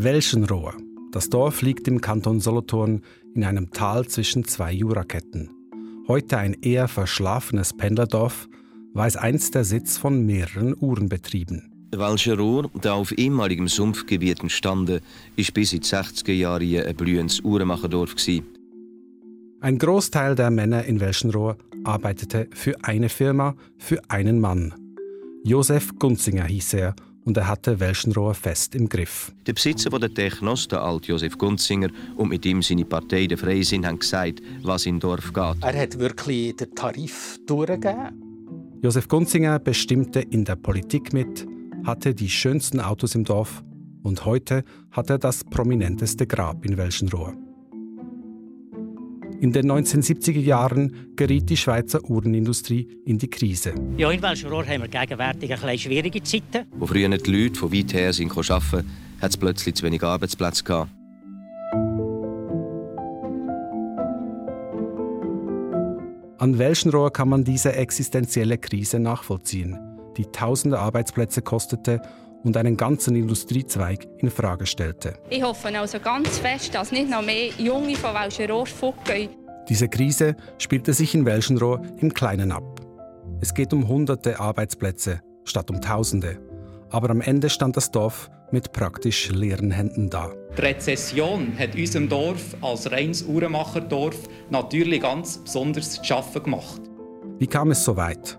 Welschenrohr. 0.00 0.74
Das 1.10 1.28
Dorf 1.28 1.60
liegt 1.60 1.88
im 1.88 2.00
Kanton 2.00 2.38
Solothurn 2.38 3.02
in 3.34 3.42
einem 3.42 3.72
Tal 3.72 4.06
zwischen 4.06 4.44
zwei 4.44 4.72
Juraketten. 4.72 5.50
Heute 6.06 6.38
ein 6.38 6.54
eher 6.62 6.86
verschlafenes 6.86 7.76
Pendlerdorf, 7.76 8.48
war 8.94 9.08
es 9.08 9.16
einst 9.16 9.56
der 9.56 9.64
Sitz 9.64 9.98
von 9.98 10.24
mehreren 10.24 10.76
Uhrenbetrieben. 10.78 11.88
Welschenrohr, 11.90 12.70
der 12.80 12.94
auf 12.94 13.10
ehemaligem 13.10 13.66
Sumpfgebiet 13.66 14.38
entstanden, 14.38 15.00
ist 15.34 15.52
bis 15.52 15.72
in 15.72 15.80
die 15.80 15.86
60er 15.86 16.32
Jahre 16.32 16.86
ein 16.86 16.94
blühendes 16.94 17.40
Uhrenmacherdorf. 17.40 18.14
Ein 19.60 19.78
Großteil 19.78 20.36
der 20.36 20.52
Männer 20.52 20.84
in 20.84 21.00
Welschenrohr 21.00 21.56
arbeitete 21.82 22.46
für 22.52 22.76
eine 22.84 23.08
Firma, 23.08 23.56
für 23.78 24.00
einen 24.06 24.38
Mann. 24.38 24.72
Josef 25.42 25.98
Gunzinger 25.98 26.44
hieß 26.44 26.74
er 26.74 26.94
und 27.28 27.36
er 27.36 27.46
hatte 27.46 27.78
Welschenrohr 27.78 28.32
fest 28.32 28.74
im 28.74 28.88
Griff. 28.88 29.30
Der 29.46 29.52
Besitzer 29.52 29.90
der 29.90 30.14
Technos, 30.14 30.66
der 30.66 30.82
alte 30.82 31.08
Josef 31.08 31.36
Gunzinger, 31.36 31.90
und 32.16 32.30
mit 32.30 32.46
ihm 32.46 32.62
seine 32.62 32.86
Partei, 32.86 33.26
der 33.26 33.36
Freisinn, 33.36 33.86
haben 33.86 33.98
gesagt, 33.98 34.40
was 34.62 34.86
im 34.86 34.98
Dorf 34.98 35.30
geht. 35.34 35.62
Er 35.62 35.78
hat 35.78 35.98
wirklich 35.98 36.56
den 36.56 36.74
Tarif 36.74 37.38
durchgegeben. 37.46 38.78
Josef 38.82 39.08
Gunzinger 39.08 39.58
bestimmte 39.58 40.20
in 40.20 40.46
der 40.46 40.56
Politik 40.56 41.12
mit, 41.12 41.46
hatte 41.84 42.14
die 42.14 42.30
schönsten 42.30 42.80
Autos 42.80 43.14
im 43.14 43.24
Dorf 43.24 43.62
und 44.02 44.24
heute 44.24 44.64
hat 44.90 45.10
er 45.10 45.18
das 45.18 45.44
prominenteste 45.44 46.26
Grab 46.26 46.64
in 46.64 46.78
Welschenrohr. 46.78 47.34
In 49.40 49.52
den 49.52 49.70
1970er 49.70 50.40
Jahren 50.40 51.14
geriet 51.14 51.48
die 51.48 51.56
Schweizer 51.56 52.02
Uhrenindustrie 52.02 52.88
in 53.04 53.18
die 53.18 53.30
Krise. 53.30 53.72
Ja, 53.96 54.10
in 54.10 54.20
Welschenrohr 54.20 54.66
haben 54.66 54.82
wir 54.82 54.88
gegenwärtig 54.88 55.52
ein 55.52 55.60
bisschen 55.60 55.78
schwierige 55.78 56.22
Zeiten. 56.24 56.66
Wo 56.72 56.86
früher 56.86 57.08
die 57.08 57.30
Leute 57.30 57.60
von 57.60 57.72
weit 57.72 57.92
her 57.92 58.12
sind 58.12 58.36
arbeiten, 58.36 58.90
hat 59.20 59.30
es 59.30 59.36
plötzlich 59.36 59.76
zu 59.76 59.86
wenig 59.86 60.02
Arbeitsplätze 60.02 60.64
gehabt. 60.64 60.90
An 66.38 66.58
Welschenrohr 66.58 67.12
kann 67.12 67.28
man 67.28 67.44
diese 67.44 67.74
existenzielle 67.74 68.58
Krise 68.58 68.98
nachvollziehen, 68.98 69.78
die 70.16 70.24
tausende 70.26 70.80
Arbeitsplätze 70.80 71.42
kostete 71.42 72.02
und 72.44 72.56
einen 72.56 72.76
ganzen 72.76 73.16
Industriezweig 73.16 74.06
in 74.18 74.30
Frage 74.30 74.66
stellte. 74.66 75.14
Ich 75.30 75.42
hoffe 75.42 75.68
also 75.78 75.98
ganz 76.00 76.38
fest, 76.38 76.74
dass 76.74 76.92
nicht 76.92 77.10
noch 77.10 77.24
mehr 77.24 77.48
Junge 77.58 77.96
von 77.96 78.14
Welschenrohr 78.14 78.66
fortgehen. 78.66 79.30
Diese 79.68 79.88
Krise 79.88 80.36
spielte 80.58 80.92
sich 80.92 81.14
in 81.14 81.26
Welschenrohr 81.26 81.82
im 81.98 82.14
Kleinen 82.14 82.52
ab. 82.52 82.80
Es 83.40 83.52
geht 83.52 83.72
um 83.72 83.86
hunderte 83.86 84.40
Arbeitsplätze 84.40 85.20
statt 85.44 85.70
um 85.70 85.80
Tausende. 85.80 86.38
Aber 86.90 87.10
am 87.10 87.20
Ende 87.20 87.50
stand 87.50 87.76
das 87.76 87.90
Dorf 87.90 88.30
mit 88.50 88.72
praktisch 88.72 89.30
leeren 89.30 89.70
Händen 89.70 90.08
da. 90.08 90.30
Die 90.56 90.62
Rezession 90.62 91.52
hat 91.58 91.74
unserem 91.74 92.08
Dorf 92.08 92.56
als 92.62 92.90
reines 92.90 93.22
Uhrenmacherdorf 93.22 94.16
natürlich 94.50 95.02
ganz 95.02 95.38
besonders 95.38 95.92
zu 95.92 96.04
schaffen 96.04 96.42
gemacht. 96.42 96.80
Wie 97.38 97.46
kam 97.46 97.70
es 97.70 97.84
so 97.84 97.96
weit? 97.96 98.38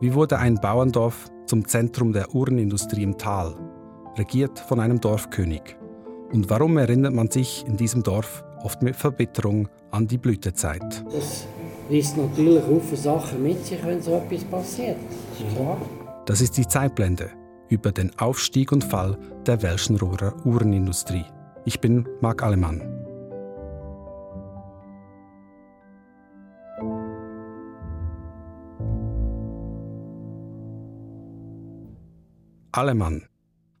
Wie 0.00 0.12
wurde 0.12 0.38
ein 0.38 0.56
Bauerndorf 0.56 1.30
zum 1.46 1.66
Zentrum 1.66 2.12
der 2.12 2.34
Uhrenindustrie 2.34 3.02
im 3.02 3.16
Tal, 3.16 3.54
regiert 4.16 4.58
von 4.58 4.80
einem 4.80 5.00
Dorfkönig? 5.00 5.76
Und 6.32 6.50
warum 6.50 6.76
erinnert 6.76 7.14
man 7.14 7.30
sich 7.30 7.64
in 7.66 7.76
diesem 7.76 8.02
Dorf 8.02 8.44
oft 8.62 8.82
mit 8.82 8.96
Verbitterung 8.96 9.68
an 9.90 10.06
die 10.06 10.18
Blütezeit? 10.18 11.04
Das 11.12 11.46
reißt 11.90 12.16
natürlich 12.16 12.62
viele 12.64 12.96
Sachen 12.96 13.42
mit 13.42 13.64
sich, 13.64 13.84
wenn 13.84 14.02
so 14.02 14.16
etwas 14.16 14.44
passiert. 14.44 14.96
Das 15.30 15.40
ist 15.40 15.56
klar. 15.56 15.78
Das 16.26 16.40
ist 16.40 16.56
die 16.56 16.66
Zeitblende 16.66 17.30
über 17.68 17.92
den 17.92 18.10
Aufstieg 18.18 18.72
und 18.72 18.84
Fall 18.84 19.16
der 19.46 19.62
Welschenrohrer 19.62 20.34
Uhrenindustrie. 20.44 21.24
Ich 21.64 21.80
bin 21.80 22.08
Marc 22.20 22.42
Allemann. 22.42 22.95
Allemann. 32.76 33.24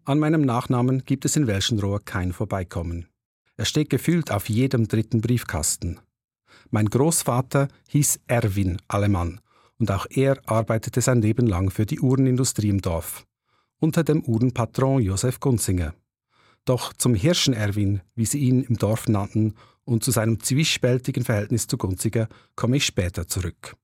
An 0.04 0.18
meinem 0.18 0.40
Nachnamen 0.40 1.04
gibt 1.04 1.26
es 1.26 1.36
in 1.36 1.46
Welschenrohr 1.46 2.02
kein 2.02 2.32
Vorbeikommen. 2.32 3.06
Er 3.58 3.66
steht 3.66 3.90
gefühlt 3.90 4.30
auf 4.30 4.48
jedem 4.48 4.88
dritten 4.88 5.20
Briefkasten. 5.20 6.00
Mein 6.70 6.86
Großvater 6.86 7.68
hieß 7.88 8.20
Erwin 8.26 8.78
Allemann 8.88 9.40
und 9.78 9.90
auch 9.90 10.06
er 10.08 10.38
arbeitete 10.46 11.02
sein 11.02 11.20
Leben 11.20 11.46
lang 11.46 11.70
für 11.70 11.84
die 11.84 12.00
Uhrenindustrie 12.00 12.70
im 12.70 12.80
Dorf, 12.80 13.26
unter 13.80 14.02
dem 14.02 14.24
Uhrenpatron 14.24 15.02
Josef 15.02 15.40
Gunzinger. 15.40 15.94
Doch 16.64 16.94
zum 16.94 17.14
Hirschen 17.14 17.52
Erwin, 17.52 18.00
wie 18.14 18.24
sie 18.24 18.38
ihn 18.38 18.62
im 18.62 18.78
Dorf 18.78 19.08
nannten, 19.08 19.54
und 19.84 20.04
zu 20.04 20.10
seinem 20.10 20.40
zwiespältigen 20.40 21.22
Verhältnis 21.22 21.66
zu 21.66 21.76
Gunziger 21.76 22.28
komme 22.56 22.78
ich 22.78 22.86
später 22.86 23.28
zurück. 23.28 23.76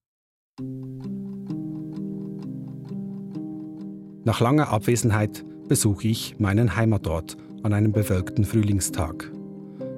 Nach 4.24 4.38
langer 4.38 4.68
Abwesenheit 4.68 5.44
besuche 5.68 6.06
ich 6.06 6.38
meinen 6.38 6.76
Heimatort 6.76 7.36
an 7.64 7.72
einem 7.72 7.90
bewölkten 7.90 8.44
Frühlingstag. 8.44 9.32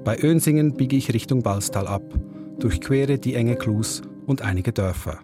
Bei 0.03 0.19
Önsingen 0.19 0.75
biege 0.75 0.97
ich 0.97 1.13
Richtung 1.13 1.43
Balstal 1.43 1.87
ab, 1.87 2.03
durchquere 2.59 3.19
die 3.19 3.35
enge 3.35 3.57
Klus 3.57 4.01
und 4.27 4.41
einige 4.41 4.73
Dörfer. 4.73 5.19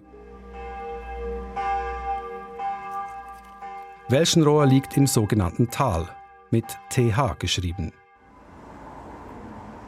Welschenrohr 4.10 4.66
liegt 4.66 4.96
im 4.96 5.06
sogenannten 5.06 5.70
Tal, 5.70 6.06
mit 6.50 6.64
TH 6.90 7.38
geschrieben. 7.38 7.92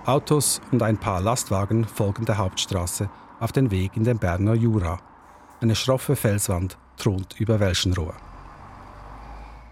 Autos 0.07 0.61
und 0.71 0.83
ein 0.83 0.97
paar 0.97 1.21
Lastwagen 1.21 1.85
folgen 1.85 2.25
der 2.25 2.39
Hauptstraße 2.39 3.11
auf 3.41 3.53
den 3.53 3.71
Weg 3.71 3.97
in 3.97 4.05
den 4.05 4.19
Berner 4.19 4.55
Jura. 4.55 4.99
Eine 5.61 5.75
schroffe 5.75 6.17
Felswand 6.17 6.79
thront 6.97 7.39
über 7.39 7.61
Welschenrohr. 7.61 8.15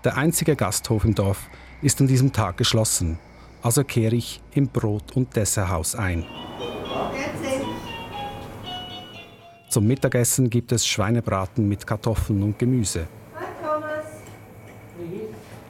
Der 0.03 0.17
einzige 0.17 0.57
Gasthof 0.57 1.05
im 1.05 1.15
Dorf 1.15 1.51
ist 1.83 2.01
an 2.01 2.07
diesem 2.07 2.33
Tag 2.33 2.57
geschlossen, 2.57 3.19
also 3.63 3.85
kehre 3.85 4.17
ich 4.17 4.41
im 4.53 4.67
Brot- 4.69 5.15
und 5.15 5.37
Desserthaus 5.37 5.95
ein. 5.95 6.25
Zum 9.69 9.87
Mittagessen 9.87 10.49
gibt 10.49 10.73
es 10.73 10.87
Schweinebraten 10.87 11.69
mit 11.69 11.87
Kartoffeln 11.87 12.43
und 12.43 12.59
Gemüse. 12.59 13.09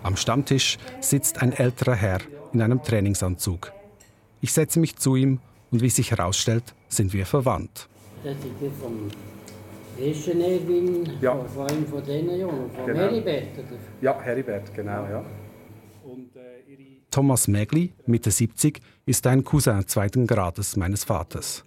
Am 0.04 0.16
Stammtisch 0.16 0.78
sitzt 1.00 1.42
ein 1.42 1.52
älterer 1.52 1.96
Herr 1.96 2.20
in 2.52 2.62
einem 2.62 2.82
Trainingsanzug. 2.82 3.72
Ich 4.40 4.52
setze 4.52 4.78
mich 4.78 4.96
zu 4.96 5.16
ihm 5.16 5.40
und 5.72 5.82
wie 5.82 5.90
sich 5.90 6.12
herausstellt, 6.12 6.72
sind 6.88 7.12
wir 7.12 7.26
verwandt. 7.26 7.88
Das 10.00 10.08
ist 10.16 10.28
ersten 10.28 10.40
Erwin, 10.40 11.12
Ja. 11.20 11.44
von 11.44 11.68
einem 11.68 11.86
von 11.86 12.02
diesen 12.02 12.40
Jungen, 12.40 12.70
von 12.70 12.86
Genau. 12.86 12.98
Heribert. 13.00 13.58
Oder? 13.58 13.78
Ja, 14.00 14.18
Heribert, 14.22 14.74
genau, 14.74 15.04
ja. 15.04 15.22
Thomas 17.10 17.48
Mägli, 17.48 17.92
Mitte 18.06 18.30
70, 18.30 18.80
ist 19.04 19.26
ein 19.26 19.44
Cousin 19.44 19.86
zweiten 19.86 20.26
Grades 20.26 20.76
meines 20.76 21.04
Vaters. 21.04 21.64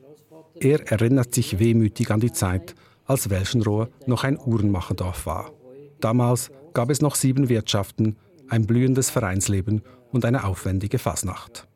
Er 0.60 0.80
erinnert 0.92 1.36
sich 1.36 1.60
wehmütig 1.60 2.10
an 2.10 2.22
die 2.22 2.32
Zeit, 2.32 2.74
als 3.06 3.30
Welschenrohr 3.30 3.90
noch 4.08 4.24
ein 4.24 4.40
Uhrenmacherdorf 4.40 5.28
war. 5.28 5.52
Damals 6.00 6.50
gab 6.74 6.90
es 6.90 7.02
noch 7.02 7.14
sieben 7.16 7.50
Wirtschaften, 7.50 8.16
ein 8.50 8.66
blühendes 8.66 9.12
Vereinsleben 9.12 9.84
und 10.12 10.26
eine 10.26 10.44
aufwendige 10.46 10.98
Fasnacht. 10.98 11.68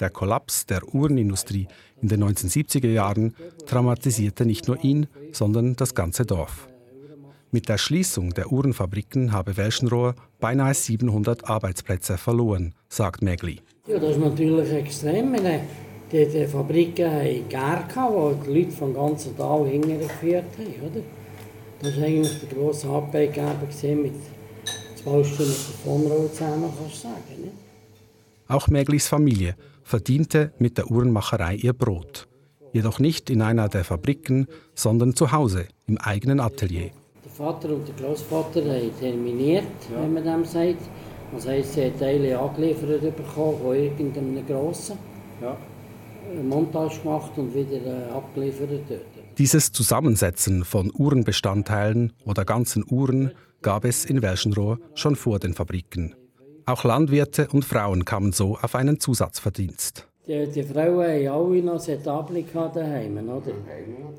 Der 0.00 0.10
Kollaps 0.10 0.66
der 0.66 0.92
Uhrenindustrie 0.92 1.68
in 2.02 2.08
den 2.08 2.24
1970er 2.24 2.88
Jahren 2.88 3.34
traumatisierte 3.66 4.46
nicht 4.46 4.68
nur 4.68 4.82
ihn, 4.82 5.06
sondern 5.32 5.76
das 5.76 5.94
ganze 5.94 6.24
Dorf. 6.24 6.68
Mit 7.52 7.68
der 7.68 7.78
Schließung 7.78 8.32
der 8.32 8.52
Uhrenfabriken 8.52 9.32
habe 9.32 9.56
Welschenrohr 9.56 10.14
beinahe 10.38 10.72
700 10.72 11.48
Arbeitsplätze 11.48 12.16
verloren, 12.16 12.74
sagt 12.88 13.22
Megli. 13.22 13.60
Ja, 13.88 13.98
das 13.98 14.12
ist 14.12 14.20
natürlich 14.20 14.72
extrem. 14.72 15.34
Die, 16.12 16.26
die 16.26 16.46
Fabriken 16.46 17.10
hatten 17.10 17.48
Gär, 17.48 17.84
wo 18.10 18.34
die 18.34 18.52
Leute 18.52 18.70
vom 18.72 18.94
ganzen 18.94 19.36
Tal 19.36 19.66
hingeführt 19.66 20.44
haben. 20.58 20.90
Oder? 20.90 21.02
Das 21.82 21.96
war 21.96 22.04
eigentlich 22.04 22.40
der 22.40 22.48
grosse 22.50 22.88
Arbeitgeber 22.88 23.56
mit 23.60 24.12
zwei 24.96 25.24
Stunden 25.24 25.52
Telefonrolle 25.52 26.32
zusammen, 26.32 26.70
kannst 26.78 26.96
du 26.96 27.08
sagen. 27.08 27.42
Nicht? 27.42 27.52
Auch 28.48 28.68
Meglis 28.68 29.08
Familie 29.08 29.56
verdiente 29.90 30.52
mit 30.58 30.78
der 30.78 30.90
Uhrenmacherei 30.90 31.56
ihr 31.56 31.72
Brot. 31.72 32.28
Jedoch 32.72 33.00
nicht 33.00 33.28
in 33.28 33.42
einer 33.42 33.68
der 33.68 33.84
Fabriken, 33.84 34.46
sondern 34.74 35.16
zu 35.16 35.32
Hause, 35.32 35.66
im 35.86 35.98
eigenen 35.98 36.38
Atelier. 36.38 36.90
Der 37.24 37.32
Vater 37.32 37.70
und 37.70 37.88
der 37.88 37.96
Großvater 37.96 38.60
haben 38.60 38.90
terminiert, 39.00 39.64
wenn 39.92 40.14
man 40.14 40.24
dem 40.24 40.44
sagt. 40.44 40.82
Das 41.32 41.46
heisst, 41.46 41.74
sie 41.74 41.84
haben 41.84 41.98
Teile 41.98 42.38
angeliefert 42.38 43.16
bekommen 43.16 43.58
von 43.60 43.74
irgendeinem 43.74 44.46
Grossen. 44.46 44.96
Eine 46.30 46.42
Montage 46.44 47.00
gemacht 47.00 47.32
und 47.36 47.52
wieder 47.52 47.84
äh, 47.84 48.10
abgeliefert 48.12 48.70
dort. 48.88 49.00
Dieses 49.38 49.72
Zusammensetzen 49.72 50.64
von 50.64 50.92
Uhrenbestandteilen 50.96 52.12
oder 52.24 52.44
ganzen 52.44 52.84
Uhren 52.88 53.32
gab 53.62 53.84
es 53.84 54.04
in 54.04 54.22
Welschenrohr 54.22 54.78
schon 54.94 55.16
vor 55.16 55.40
den 55.40 55.54
Fabriken. 55.54 56.14
Auch 56.70 56.84
Landwirte 56.84 57.48
und 57.48 57.64
Frauen 57.64 58.04
kamen 58.04 58.30
so 58.30 58.56
auf 58.62 58.76
einen 58.76 59.00
Zusatzverdienst. 59.00 60.06
Die, 60.28 60.46
die 60.46 60.62
Frauen 60.62 61.04
haben 61.04 61.26
alle 61.26 61.62
noch 61.64 61.80
Setable 61.80 62.44
daheim, 62.72 63.28
oder? 63.28 63.50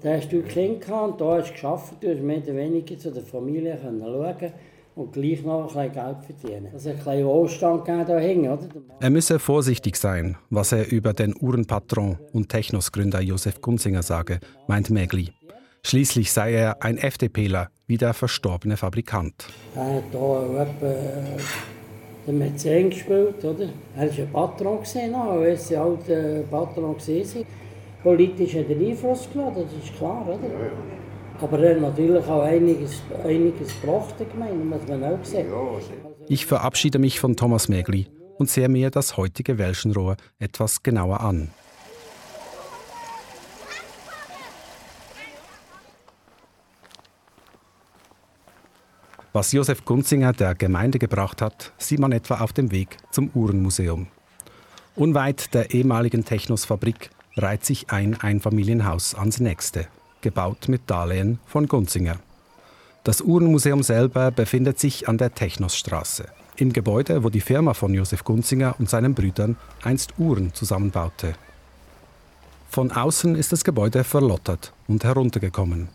Da 0.04 0.18
hast 0.18 0.34
du 0.34 0.42
Kind 0.42 0.86
und 0.90 1.22
da 1.22 1.38
hast 1.38 1.54
du 1.54 1.62
gearbeitet, 1.62 1.98
du 2.02 2.10
hast 2.10 2.22
mehr 2.22 2.40
oder 2.40 2.56
weniger 2.58 3.00
zu 3.00 3.10
der 3.10 3.24
Familie 3.24 3.80
schauen 3.82 4.52
und 4.96 5.14
gleich 5.14 5.42
noch 5.44 5.62
ein 5.62 5.68
bisschen 5.68 5.94
Geld 5.94 6.18
verdienen. 6.26 6.68
Das 6.74 6.86
hat 6.86 6.92
ein 6.92 6.98
bisschen 6.98 7.26
Wohlstand 7.26 7.88
da 7.88 8.20
hängen, 8.20 8.52
oder? 8.52 8.68
Er 9.00 9.10
müsse 9.10 9.40
vorsichtig 9.40 9.96
sein, 9.96 10.36
was 10.50 10.74
er 10.74 10.92
über 10.92 11.14
den 11.14 11.34
Uhrenpatron 11.40 12.18
und 12.34 12.50
Technos-Gründer 12.50 13.22
Josef 13.22 13.62
Gunzinger 13.62 14.04
sage, 14.04 14.42
meint 14.68 14.90
Megli. 14.90 15.32
Schließlich 15.84 16.34
sei 16.34 16.52
er 16.52 16.84
ein 16.84 16.98
FDPler, 16.98 17.70
wie 17.88 17.96
der 17.96 18.14
verstorbene 18.14 18.76
Fabrikant. 18.76 19.48
Er 19.74 19.96
hat 19.96 20.04
hier 20.12 20.68
etwa 20.68 20.96
den 22.28 22.38
Mäzen 22.38 22.90
gespielt, 22.90 23.44
oder? 23.44 23.70
Er 23.96 24.08
war 24.08 24.18
ein 24.18 24.32
Patron, 24.32 24.80
gesehen, 24.80 25.14
weil 25.14 25.58
sie 25.58 25.78
halt 25.78 26.10
ein 26.10 26.46
Patron 26.50 26.96
waren. 26.96 27.46
Politisch 28.04 28.56
hat 28.56 28.70
er 28.70 28.78
Einfluss 28.78 29.28
genommen, 29.32 29.56
das 29.56 29.84
ist 29.84 29.96
klar, 29.98 30.26
oder? 30.28 30.40
Aber 31.42 31.60
er 31.60 31.76
hat 31.76 31.82
natürlich 31.82 32.26
auch 32.26 32.44
einiges, 32.44 33.02
einiges 33.24 33.80
gebracht, 33.82 34.16
gemeint, 34.32 34.66
muss 34.66 34.88
man 34.88 35.04
auch 35.04 35.24
sehen. 35.24 35.48
Ich 36.28 36.46
verabschiede 36.46 37.00
mich 37.00 37.20
von 37.20 37.36
Thomas 37.36 37.68
Megli 37.68 38.08
und 38.38 38.50
sehe 38.50 38.70
mir 38.70 38.90
das 38.90 39.18
heutige 39.18 39.58
Welschenrohr 39.58 40.18
etwas 40.40 40.84
genauer 40.84 41.22
an. 41.22 41.50
Was 49.34 49.54
Josef 49.54 49.86
Gunzinger 49.86 50.34
der 50.34 50.56
Gemeinde 50.56 51.00
gebracht 51.00 51.42
hat, 51.42 51.72
sieht 51.78 52.00
man 52.00 52.12
etwa 52.12 52.42
auf 52.42 52.52
dem 52.52 52.72
Weg 52.72 52.98
zum 53.12 53.32
Uhrenmuseum. 53.34 54.08
Unweit 54.96 55.54
der 55.54 55.72
ehemaligen 55.72 56.26
Technos-Fabrik 56.26 57.12
reiht 57.38 57.64
sich 57.64 57.92
ein 57.92 58.20
Einfamilienhaus 58.20 59.16
ans 59.16 59.40
nächste 59.40 59.88
gebaut 60.20 60.68
mit 60.68 60.82
Darlehen 60.88 61.40
von 61.46 61.68
Gunzinger. 61.68 62.18
Das 63.04 63.22
Uhrenmuseum 63.22 63.84
selber 63.84 64.32
befindet 64.32 64.80
sich 64.80 65.08
an 65.08 65.18
der 65.18 65.34
Technosstraße, 65.34 66.26
im 66.58 66.74
Gebäude, 66.74 67.24
wo 67.24 67.30
die 67.30 67.42
Firma 67.42 67.74
von 67.74 67.94
Josef 67.94 68.24
Gunzinger 68.24 68.76
und 68.80 68.90
seinen 68.90 69.16
Brüdern 69.16 69.56
einst 69.82 70.14
Uhren 70.20 70.54
zusammenbaute. 70.54 71.34
Von 72.70 72.92
außen 72.92 73.36
ist 73.36 73.52
das 73.52 73.64
Gebäude 73.64 74.04
verlottert 74.04 74.74
und 74.88 75.04
heruntergekommen. 75.04 75.88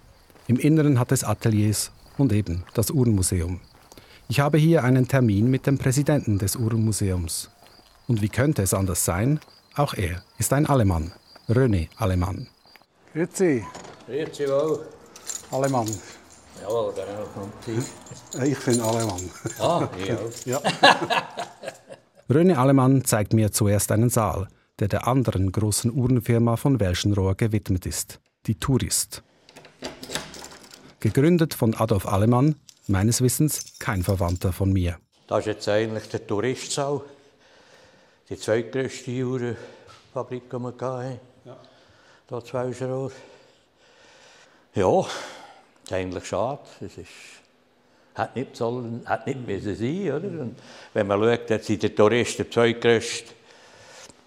Im 0.48 0.58
Inneren 0.58 0.98
hat 0.98 1.12
es 1.12 1.22
Ateliers 1.22 1.92
und 2.18 2.32
eben 2.32 2.64
das 2.74 2.90
Uhrenmuseum. 2.90 3.60
Ich 4.28 4.40
habe 4.40 4.58
hier 4.58 4.82
einen 4.82 5.06
Termin 5.06 5.50
mit 5.50 5.66
dem 5.66 5.78
Präsidenten 5.78 6.38
des 6.38 6.56
Uhrenmuseums. 6.56 7.50
Und 8.08 8.22
wie 8.22 8.28
könnte 8.28 8.62
es 8.62 8.74
anders 8.74 9.04
sein? 9.04 9.40
Auch 9.76 9.94
er 9.94 10.22
ist 10.38 10.52
ein 10.52 10.66
Alemann, 10.66 11.12
René 11.48 11.88
Alemann. 11.96 12.48
Grüezi. 13.12 13.64
Grüezi 14.06 14.48
wohl. 14.48 14.86
Alemann. 15.50 15.88
Jawohl, 16.62 16.92
genau. 16.94 18.44
Ich 18.44 18.58
bin 18.58 18.80
Alemann. 18.80 19.30
Ah. 19.60 19.88
Ja. 20.44 20.60
Röne 22.28 22.58
Alemann 22.58 23.04
zeigt 23.04 23.32
mir 23.32 23.52
zuerst 23.52 23.92
einen 23.92 24.10
Saal, 24.10 24.48
der 24.80 24.88
der 24.88 25.06
anderen 25.06 25.52
großen 25.52 25.92
Uhrenfirma 25.92 26.56
von 26.56 26.80
Welschenrohr 26.80 27.36
gewidmet 27.36 27.86
ist, 27.86 28.20
die 28.46 28.56
Tourist. 28.56 29.22
Gegründet 31.06 31.54
von 31.54 31.72
Adolf 31.76 32.04
Alemann, 32.04 32.56
meines 32.88 33.20
Wissens 33.20 33.78
kein 33.78 34.02
Verwandter 34.02 34.52
von 34.52 34.72
mir. 34.72 34.98
Das 35.28 35.38
ist 35.38 35.46
jetzt 35.46 35.68
eigentlich 35.68 36.08
der 36.08 36.26
Touristsaal. 36.26 37.00
Die 38.28 38.36
zweitgrößte 38.36 39.24
Uhrenfabrik, 39.24 40.50
die 40.50 40.58
wir 40.58 40.74
hatten. 40.80 41.20
Ja. 41.44 41.56
Hier 42.28 42.38
in 42.38 42.52
Welschenrohr. 42.52 43.12
Ja, 44.74 45.00
ist 45.00 45.92
eigentlich 45.92 46.26
schade. 46.26 46.62
Es 46.80 46.98
ist, 46.98 47.08
hat 48.16 48.34
nicht, 48.34 48.56
sollen, 48.56 49.02
hat 49.06 49.28
nicht 49.28 49.46
müssen 49.46 49.76
sein, 49.76 50.10
oder? 50.10 50.42
Und 50.42 50.56
wenn 50.92 51.06
man 51.06 51.22
schaut, 51.22 51.50
jetzt 51.50 51.66
sind 51.68 51.84
die 51.84 51.94
Touristen 51.94 52.50
zweitgrößte. 52.50 53.32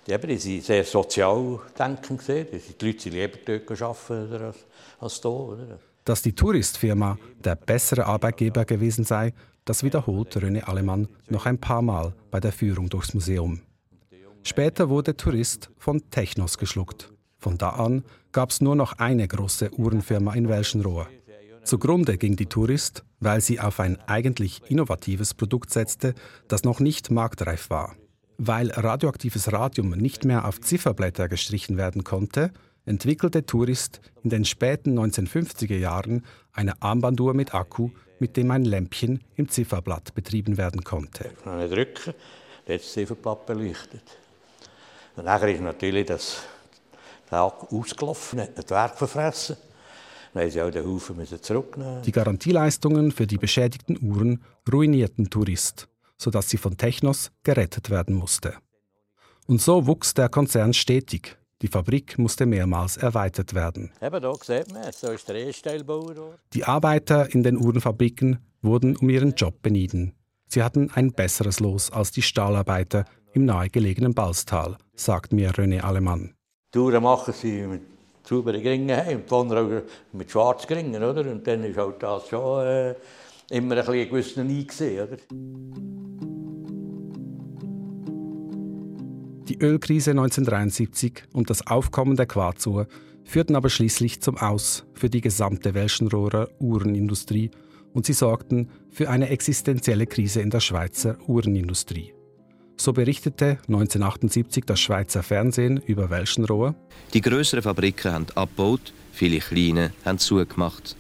Die, 0.07 0.13
eben, 0.13 0.29
die 0.29 0.37
sind 0.37 0.63
sehr 0.63 0.85
sozial 0.85 1.59
denken 1.77 2.17
gesehen. 2.17 2.47
Die 2.53 2.85
Leute 2.85 3.01
sind 3.01 3.13
lieber 3.13 3.37
dort 3.45 3.81
arbeiten 3.81 4.43
als, 4.45 4.57
als 5.01 5.21
hier. 5.21 5.29
Oder? 5.29 5.79
Dass 6.09 6.23
die 6.23 6.33
Touristfirma 6.33 7.19
der 7.43 7.55
bessere 7.55 8.07
Arbeitgeber 8.07 8.65
gewesen 8.65 9.03
sei, 9.03 9.31
das 9.63 9.83
wiederholt 9.83 10.35
René 10.35 10.63
Alemann 10.63 11.07
noch 11.27 11.45
ein 11.45 11.59
paar 11.59 11.83
Mal 11.83 12.15
bei 12.31 12.39
der 12.39 12.51
Führung 12.51 12.89
durchs 12.89 13.13
Museum. 13.13 13.61
Später 14.41 14.89
wurde 14.89 15.15
Tourist 15.15 15.69
von 15.77 16.09
Technos 16.09 16.57
geschluckt. 16.57 17.13
Von 17.37 17.59
da 17.59 17.69
an 17.69 18.03
gab 18.31 18.49
es 18.49 18.59
nur 18.59 18.75
noch 18.75 18.93
eine 18.93 19.27
große 19.27 19.69
Uhrenfirma 19.77 20.33
in 20.33 20.49
Welschenrohr. 20.49 21.07
Zugrunde 21.63 22.17
ging 22.17 22.35
die 22.35 22.47
Tourist, 22.47 23.03
weil 23.19 23.41
sie 23.41 23.59
auf 23.59 23.79
ein 23.79 23.99
eigentlich 24.07 24.63
innovatives 24.67 25.35
Produkt 25.35 25.69
setzte, 25.69 26.15
das 26.47 26.63
noch 26.63 26.79
nicht 26.79 27.11
marktreif 27.11 27.69
war. 27.69 27.95
Weil 28.39 28.71
radioaktives 28.71 29.51
Radium 29.51 29.91
nicht 29.91 30.25
mehr 30.25 30.47
auf 30.47 30.59
Zifferblätter 30.59 31.27
gestrichen 31.27 31.77
werden 31.77 32.03
konnte, 32.03 32.51
entwickelte 32.89 33.45
Tourist 33.45 34.01
in 34.23 34.31
den 34.31 34.45
späten 34.45 34.97
1950er 34.97 35.77
Jahren 35.77 36.25
eine 36.51 36.81
Armbanduhr 36.81 37.35
mit 37.35 37.53
Akku, 37.53 37.91
mit 38.17 38.35
dem 38.35 38.49
ein 38.49 38.65
Lämpchen 38.65 39.23
im 39.35 39.47
Zifferblatt 39.47 40.15
betrieben 40.15 40.57
werden 40.57 40.83
konnte. 40.83 41.29
Ich 41.29 41.69
drücken, 41.69 42.15
das 42.65 42.91
Zifferblatt 42.91 43.45
beleuchtet. 43.45 44.01
Und 45.15 45.25
nachher 45.25 45.53
ist 45.53 45.61
natürlich 45.61 46.07
das 46.07 46.41
der 47.29 47.39
Akku 47.41 47.79
ausgelaufen, 47.79 48.41
hat 48.41 48.57
das 48.57 48.69
Werk 48.71 48.97
verfressen. 48.97 49.57
Dann 50.33 50.43
mussten 50.43 50.59
sie 50.59 50.61
auch 50.63 50.71
den 50.71 50.85
Haufen 50.85 51.41
zurücknehmen. 51.41 52.01
Die 52.01 52.11
Garantieleistungen 52.11 53.11
für 53.11 53.27
die 53.27 53.37
beschädigten 53.37 53.99
Uhren 54.01 54.43
ruinierten 54.71 55.29
Tourist, 55.29 55.87
sodass 56.17 56.49
sie 56.49 56.57
von 56.57 56.75
Technos 56.75 57.31
gerettet 57.43 57.91
werden 57.91 58.15
musste. 58.15 58.55
Und 59.45 59.61
so 59.61 59.85
wuchs 59.85 60.15
der 60.15 60.29
Konzern 60.29 60.73
stetig. 60.73 61.38
Die 61.61 61.67
Fabrik 61.67 62.17
musste 62.17 62.45
mehrmals 62.45 62.95
erweitert 62.95 63.53
werden. 63.53 63.91
Eben, 64.01 64.21
hier 64.21 64.33
sieht 64.41 64.73
man, 64.73 64.91
so 64.93 65.11
ist 65.11 65.27
der 65.27 65.35
E-Steilbauer. 65.35 66.39
Die 66.53 66.63
Arbeiter 66.63 67.33
in 67.33 67.43
den 67.43 67.57
Uhrenfabriken 67.57 68.39
wurden 68.61 68.95
um 68.95 69.09
ihren 69.09 69.33
Job 69.33 69.61
benieden. 69.61 70.13
Sie 70.47 70.63
hatten 70.63 70.89
ein 70.93 71.11
besseres 71.11 71.59
Los 71.59 71.91
als 71.91 72.11
die 72.11 72.21
Stahlarbeiter 72.21 73.05
im 73.33 73.45
nahegelegenen 73.45 74.13
Balstal, 74.13 74.77
sagt 74.95 75.33
mir 75.33 75.51
René 75.51 75.81
Alemann. 75.81 76.33
Touren 76.71 77.03
machen 77.03 77.33
sie 77.33 77.67
mit 77.67 77.81
sauberen 78.23 78.61
Gringen 78.61 78.97
und 78.97 79.29
die 79.29 79.35
anderen 79.35 79.81
mit 80.13 80.31
schwarzen 80.31 80.67
Gringen, 80.67 81.03
oder? 81.03 81.29
Und 81.29 81.45
dann 81.45 81.63
ist 81.63 81.77
halt 81.77 82.01
das 82.01 82.27
schon 82.27 82.65
äh, 82.65 82.95
immer 83.49 83.77
ein 83.77 83.85
bisschen 83.85 84.09
gewisser 84.09 84.41
Eingesehen, 84.41 85.07
oder? 85.07 86.28
Die 89.49 89.57
Ölkrise 89.57 90.11
1973 90.11 91.23
und 91.33 91.49
das 91.49 91.65
Aufkommen 91.65 92.15
der 92.15 92.27
Quarzuhr 92.27 92.87
führten 93.23 93.55
aber 93.55 93.71
schließlich 93.71 94.21
zum 94.21 94.37
Aus 94.37 94.85
für 94.93 95.09
die 95.09 95.21
gesamte 95.21 95.73
Welschenrohrer 95.73 96.49
Uhrenindustrie 96.59 97.49
und 97.91 98.05
sie 98.05 98.13
sorgten 98.13 98.69
für 98.91 99.09
eine 99.09 99.29
existenzielle 99.29 100.05
Krise 100.05 100.41
in 100.41 100.51
der 100.51 100.59
Schweizer 100.59 101.17
Uhrenindustrie. 101.27 102.13
So 102.77 102.93
berichtete 102.93 103.57
1978 103.67 104.65
das 104.65 104.79
Schweizer 104.79 105.23
Fernsehen 105.23 105.77
über 105.77 106.11
Welschenrohr. 106.11 106.75
Die 107.15 107.21
größeren 107.21 107.63
Fabriken 107.63 108.13
haben 108.13 108.27
abgebaut, 108.35 108.93
viele 109.11 109.39
kleine 109.39 109.93
haben 110.05 110.19
zugemacht. 110.19 110.95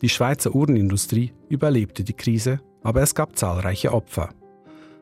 Die 0.00 0.08
Schweizer 0.08 0.54
Uhrenindustrie 0.54 1.34
überlebte 1.50 2.02
die 2.02 2.14
Krise, 2.14 2.60
aber 2.82 3.02
es 3.02 3.14
gab 3.14 3.36
zahlreiche 3.36 3.92
Opfer. 3.92 4.30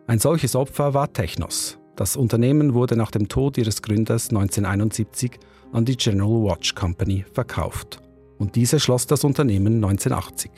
Ein 0.06 0.18
solches 0.18 0.54
Opfer 0.54 0.92
war 0.92 1.10
Technos. 1.14 1.78
Das 1.96 2.14
Unternehmen 2.16 2.74
wurde 2.74 2.94
nach 2.94 3.10
dem 3.10 3.26
Tod 3.26 3.56
ihres 3.56 3.80
Gründers 3.80 4.28
1971 4.28 5.38
an 5.72 5.86
die 5.86 5.96
General 5.96 6.44
Watch 6.44 6.74
Company 6.74 7.24
verkauft. 7.32 8.02
Und 8.36 8.54
diese 8.54 8.80
schloss 8.80 9.06
das 9.06 9.24
Unternehmen 9.24 9.76
1980. 9.76 10.50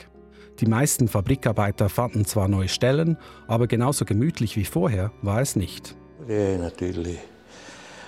Die 0.59 0.65
meisten 0.65 1.07
Fabrikarbeiter 1.07 1.87
fanden 1.87 2.25
zwar 2.25 2.49
neue 2.49 2.67
Stellen, 2.67 3.17
aber 3.47 3.67
genauso 3.67 4.03
gemütlich 4.03 4.57
wie 4.57 4.65
vorher 4.65 5.13
war 5.21 5.39
es 5.39 5.55
nicht. 5.55 5.95
Die 6.27 6.57
natürlich 6.57 7.19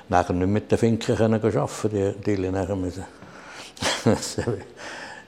nachher 0.10 0.34
nicht 0.34 0.50
mit 0.50 0.70
den 0.70 0.78
Finken 0.78 1.16
arbeiten. 1.16 1.90
Die 1.90 2.04
natürlich 2.04 2.52
nachher 2.52 2.76
müssen, 2.76 3.06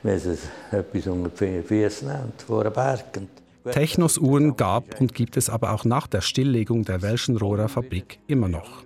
müssen 0.03 0.37
etwas 0.71 1.07
unter 1.07 1.45
die 1.45 1.61
Füße 1.61 2.05
nehmen 2.05 2.33
vor 2.45 2.65
den 2.65 2.73
Bergen. 2.73 3.40
Technos-Uhren 3.69 4.55
gab 4.57 4.99
und 4.99 5.13
gibt 5.13 5.37
es 5.37 5.49
aber 5.49 5.71
auch 5.73 5.85
nach 5.85 6.07
der 6.07 6.21
Stilllegung 6.21 6.83
der 6.83 7.01
Welschenrohrer 7.01 7.69
Fabrik 7.69 8.19
immer 8.27 8.47
noch. 8.47 8.83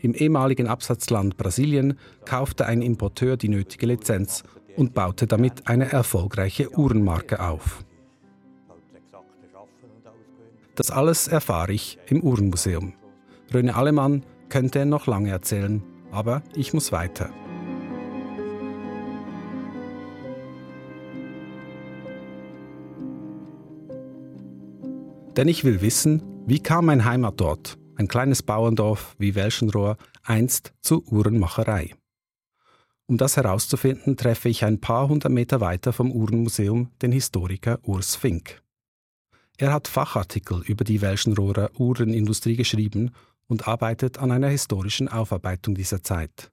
Im 0.00 0.14
ehemaligen 0.14 0.66
Absatzland 0.66 1.36
Brasilien 1.36 1.98
kaufte 2.24 2.66
ein 2.66 2.82
Importeur 2.82 3.36
die 3.36 3.48
nötige 3.48 3.86
Lizenz 3.86 4.44
und 4.76 4.94
baute 4.94 5.26
damit 5.26 5.68
eine 5.68 5.90
erfolgreiche 5.92 6.76
Uhrenmarke 6.76 7.40
auf. 7.40 7.84
Das 10.74 10.90
alles 10.90 11.28
erfahre 11.28 11.72
ich 11.72 11.98
im 12.06 12.22
Uhrenmuseum. 12.22 12.94
Röne 13.52 13.74
Allemann 13.74 14.24
könnte 14.48 14.86
noch 14.86 15.06
lange 15.06 15.30
erzählen, 15.30 15.82
aber 16.10 16.42
ich 16.54 16.72
muss 16.72 16.92
weiter. 16.92 17.30
Denn 25.40 25.48
ich 25.48 25.64
will 25.64 25.80
wissen, 25.80 26.20
wie 26.44 26.62
kam 26.62 26.84
mein 26.84 27.06
Heimatort, 27.06 27.78
ein 27.96 28.08
kleines 28.08 28.42
Bauerndorf 28.42 29.16
wie 29.18 29.34
Welschenrohr, 29.34 29.96
einst 30.22 30.74
zur 30.82 31.02
Uhrenmacherei. 31.10 31.94
Um 33.06 33.16
das 33.16 33.38
herauszufinden, 33.38 34.18
treffe 34.18 34.50
ich 34.50 34.66
ein 34.66 34.82
paar 34.82 35.08
hundert 35.08 35.32
Meter 35.32 35.62
weiter 35.62 35.94
vom 35.94 36.12
Uhrenmuseum 36.12 36.90
den 37.00 37.12
Historiker 37.12 37.78
Urs 37.84 38.16
Fink. 38.16 38.62
Er 39.56 39.72
hat 39.72 39.88
Fachartikel 39.88 40.60
über 40.60 40.84
die 40.84 41.00
Welschenrohrer 41.00 41.70
Uhrenindustrie 41.78 42.56
geschrieben 42.56 43.12
und 43.46 43.66
arbeitet 43.66 44.18
an 44.18 44.32
einer 44.32 44.48
historischen 44.48 45.08
Aufarbeitung 45.08 45.74
dieser 45.74 46.02
Zeit. 46.02 46.52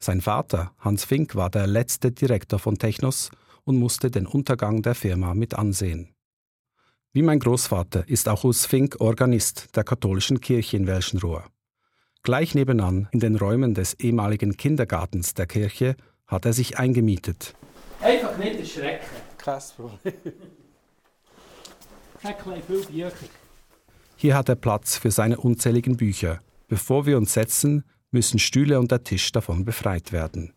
Sein 0.00 0.20
Vater, 0.20 0.72
Hans 0.80 1.04
Fink, 1.04 1.36
war 1.36 1.50
der 1.50 1.68
letzte 1.68 2.10
Direktor 2.10 2.58
von 2.58 2.78
Technos 2.78 3.30
und 3.62 3.78
musste 3.78 4.10
den 4.10 4.26
Untergang 4.26 4.82
der 4.82 4.96
Firma 4.96 5.34
mit 5.34 5.54
ansehen. 5.54 6.13
Wie 7.16 7.22
mein 7.22 7.38
Großvater 7.38 8.08
ist 8.08 8.28
auch 8.28 8.42
Urs 8.42 8.66
Fink 8.66 8.96
Organist 8.98 9.76
der 9.76 9.84
katholischen 9.84 10.40
Kirche 10.40 10.76
in 10.76 10.88
Welschenrohr. 10.88 11.44
Gleich 12.24 12.56
nebenan, 12.56 13.08
in 13.12 13.20
den 13.20 13.36
Räumen 13.36 13.72
des 13.72 13.94
ehemaligen 14.00 14.56
Kindergartens 14.56 15.32
der 15.32 15.46
Kirche, 15.46 15.94
hat 16.26 16.44
er 16.44 16.52
sich 16.52 16.80
eingemietet. 16.80 17.54
Einfach 18.00 18.36
nicht 18.36 18.58
erschrecken. 18.58 19.06
Kein 19.38 19.62
Problem. 19.76 20.14
Viel 22.66 22.84
Bücher. 22.84 23.12
Hier 24.16 24.36
hat 24.36 24.48
er 24.48 24.56
Platz 24.56 24.96
für 24.96 25.12
seine 25.12 25.38
unzähligen 25.38 25.96
Bücher. 25.96 26.40
Bevor 26.66 27.06
wir 27.06 27.16
uns 27.16 27.32
setzen, 27.32 27.84
müssen 28.10 28.40
Stühle 28.40 28.80
und 28.80 28.90
der 28.90 29.04
Tisch 29.04 29.30
davon 29.30 29.64
befreit 29.64 30.10
werden. 30.10 30.52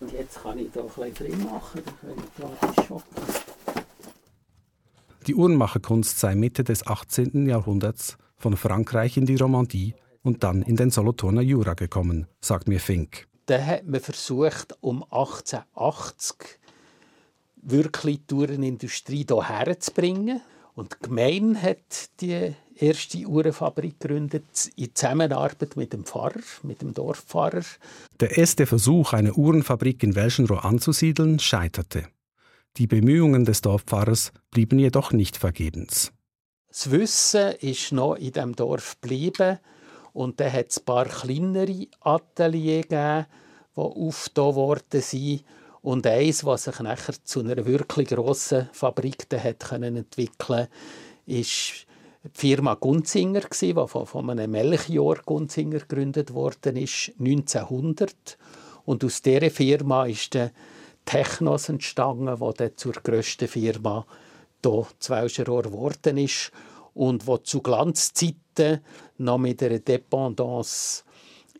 Und 0.00 0.12
jetzt 0.12 0.42
kann 0.42 0.58
ich 0.58 0.70
da 0.70 0.80
ein 0.80 0.88
bisschen 0.88 1.14
drin 1.14 1.44
machen, 1.46 1.80
dann 1.82 2.16
können 2.36 2.36
wir 2.36 2.50
da. 2.90 3.02
Die 5.26 5.34
Uhrenmacherkunst 5.34 6.20
sei 6.20 6.36
Mitte 6.36 6.62
des 6.62 6.86
18. 6.86 7.48
Jahrhunderts 7.48 8.16
von 8.36 8.56
Frankreich 8.56 9.16
in 9.16 9.26
die 9.26 9.34
Romandie 9.34 9.94
und 10.22 10.44
dann 10.44 10.62
in 10.62 10.76
den 10.76 10.90
Solothurner 10.90 11.40
Jura 11.40 11.74
gekommen, 11.74 12.28
sagt 12.40 12.68
mir 12.68 12.78
Fink. 12.78 13.26
Dann 13.46 13.66
hat 13.66 13.86
man 13.86 14.00
versucht, 14.00 14.76
um 14.80 15.02
1880 15.02 16.60
wirklich 17.56 18.20
die 18.30 18.34
Uhrenindustrie 18.34 19.26
hierher 19.28 19.80
zu 19.80 19.92
bringen. 19.92 20.42
Und 20.74 20.92
die 20.94 21.08
Gemeinde 21.08 21.60
hat 21.60 22.20
die 22.20 22.54
erste 22.76 23.26
Uhrenfabrik 23.26 23.98
gegründet 23.98 24.70
in 24.76 24.94
Zusammenarbeit 24.94 25.76
mit 25.76 25.92
dem 25.92 26.04
Pfarrer, 26.04 26.42
mit 26.62 26.82
dem 26.82 26.94
Dorfpfarrer. 26.94 27.64
Der 28.20 28.36
erste 28.36 28.66
Versuch, 28.66 29.12
eine 29.12 29.34
Uhrenfabrik 29.34 30.04
in 30.04 30.14
Welschenrohr 30.14 30.64
anzusiedeln, 30.64 31.40
scheiterte. 31.40 32.06
Die 32.78 32.86
Bemühungen 32.86 33.46
des 33.46 33.62
Dorfpfarrers 33.62 34.32
blieben 34.50 34.78
jedoch 34.78 35.12
nicht 35.12 35.38
vergebens. 35.38 36.12
Das 36.68 36.90
Wissen 36.90 37.52
ist 37.60 37.92
noch 37.92 38.16
in 38.16 38.32
dem 38.32 38.54
Dorf 38.54 39.00
geblieben 39.00 39.58
und 40.12 40.40
dann 40.40 40.52
hat 40.52 40.70
es 40.70 40.78
ein 40.78 40.84
paar 40.84 41.06
kleinere 41.06 41.86
Ateliers 42.00 42.82
gegeben, 42.82 43.26
die 43.76 43.80
aufgetan 43.80 44.54
worden 44.54 45.00
sind. 45.00 45.44
Und 45.80 46.06
eins, 46.06 46.44
was 46.44 46.64
sich 46.64 46.78
nachher 46.80 47.14
zu 47.24 47.40
einer 47.40 47.64
wirklich 47.64 48.08
grossen 48.08 48.68
Fabrik 48.72 49.26
hat 49.32 49.72
entwickeln 49.72 50.68
ist 51.24 51.86
die 52.24 52.30
Firma 52.34 52.74
Gunzinger, 52.74 53.42
die 53.60 53.74
von 53.74 54.30
einem 54.30 54.50
Melchior 54.50 55.22
Gunzinger 55.24 55.78
gegründet 55.78 56.34
worden 56.34 56.76
ist, 56.76 57.12
1900. 57.18 58.36
Und 58.84 59.04
aus 59.04 59.22
dieser 59.22 59.50
Firma 59.50 60.06
ist 60.06 60.34
der 60.34 60.50
Technos 61.06 61.70
entstanden, 61.70 62.40
wo 62.40 62.52
dann 62.52 62.76
zur 62.76 62.92
grössten 62.92 63.48
Firma 63.48 64.04
hier 64.62 64.86
zu 64.98 65.12
Welscherohr 65.12 65.62
geworden 65.62 66.18
ist 66.18 66.52
und 66.92 67.26
wo 67.26 67.38
zu 67.38 67.62
Glanzzeiten 67.62 68.80
noch 69.16 69.38
mit 69.38 69.62
einer 69.62 69.78
Dependance 69.78 71.04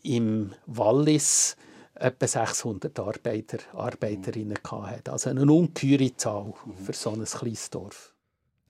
im 0.02 0.52
Wallis 0.66 1.56
etwa 1.94 2.26
600 2.26 2.98
Arbeiter, 2.98 3.58
Arbeiterinnen 3.72 4.58
hatte. 4.62 5.12
Also 5.12 5.30
eine 5.30 5.50
ungeheure 5.50 6.14
Zahl 6.16 6.52
für 6.84 6.92
so 6.92 7.10
ein 7.10 7.24
kleines 7.24 7.70
Dorf. 7.70 8.14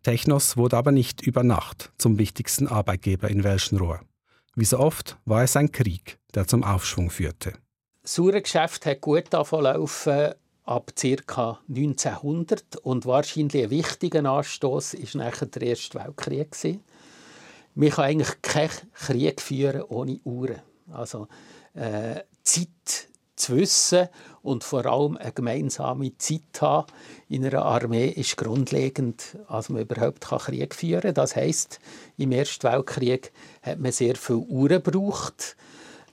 Technos 0.02 0.56
wurde 0.56 0.76
aber 0.76 0.92
nicht 0.92 1.23
über 1.23 1.42
Nacht 1.42 1.90
zum 1.99 2.18
wichtigsten 2.18 2.68
Arbeitgeber 2.68 3.28
in 3.28 3.42
Welschenrohr. 3.42 4.00
Wie 4.54 4.64
so 4.64 4.78
oft 4.78 5.18
war 5.25 5.42
es 5.42 5.56
ein 5.56 5.73
Krieg, 5.73 6.18
der 6.35 6.47
zum 6.47 6.62
Aufschwung 6.62 7.11
führte. 7.11 7.54
Das 8.02 8.18
Uhrengeschäft 8.18 8.87
hat 8.87 9.00
gut 9.00 9.33
laufen 9.33 10.35
ab 10.66 10.92
ca. 10.96 11.61
1900 11.68 12.76
und 12.82 13.06
wahrscheinlich 13.06 13.64
ein 13.64 13.70
wichtiger 13.70 14.25
Anstoß 14.25 14.94
ist 14.94 15.14
nachher 15.14 15.46
der 15.46 15.62
Erste 15.62 15.99
Weltkrieg 15.99 16.52
gewesen. 16.52 16.82
Man 17.75 17.90
kann 17.90 18.04
eigentlich 18.04 18.42
keinen 18.42 18.70
Krieg 18.94 19.40
führen 19.40 19.82
ohne 19.82 20.18
Uhren. 20.25 20.61
Also 20.92 21.28
äh, 21.75 22.20
Zeit 22.42 23.08
zu 23.37 23.56
wissen 23.56 24.08
und 24.42 24.64
vor 24.64 24.87
allem 24.87 25.16
eine 25.18 25.32
gemeinsame 25.32 26.16
Zeit 26.16 26.61
haben 26.61 26.87
in 27.28 27.44
einer 27.44 27.64
Armee 27.64 28.08
ist 28.08 28.37
grundlegend, 28.37 29.37
als 29.46 29.68
man 29.68 29.82
überhaupt 29.82 30.23
Krieg 30.23 30.75
führen 30.75 31.02
kann. 31.02 31.14
Das 31.14 31.37
heißt, 31.37 31.78
im 32.16 32.32
Ersten 32.32 32.64
Weltkrieg 32.64 33.32
hat 33.62 33.78
man 33.78 33.92
sehr 33.92 34.16
viele 34.16 34.38
Uhren 34.38 34.82
gebraucht. 34.82 35.56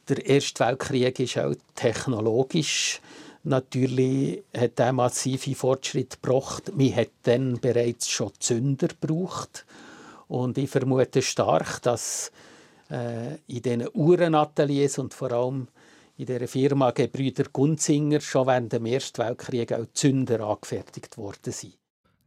Der 0.10 0.26
Erste 0.26 0.66
Weltkrieg 0.66 1.20
ist 1.20 1.38
auch 1.38 1.56
technologisch 1.76 3.00
Natürlich 3.44 4.44
hat 4.56 4.80
er 4.80 4.94
massive 4.94 5.54
Fortschritte 5.54 6.18
gebracht. 6.22 6.72
Man 6.76 6.96
hat 6.96 7.12
dann 7.24 7.60
bereits 7.60 8.10
schon 8.10 8.32
Zünder 8.40 8.88
gebraucht. 8.88 9.66
Und 10.28 10.58
ich 10.58 10.70
vermute 10.70 11.22
stark, 11.22 11.82
dass 11.82 12.32
äh, 12.90 13.36
in 13.48 13.62
diesen 13.62 13.88
Uhrenateliers 13.94 14.98
und 14.98 15.14
vor 15.14 15.32
allem 15.34 15.68
in 16.16 16.26
der 16.26 16.48
Firma 16.48 16.92
Gebrüder 16.92 17.46
Gunzinger 17.52 18.22
schon 18.22 18.48
während 18.48 18.72
dem 18.72 18.86
Ersten 18.86 19.22
Weltkrieg 19.24 19.74
auch 19.74 19.88
Zünder 19.94 20.40
angefertigt 20.42 21.18
worden 21.18 21.52
sind. 21.52 21.74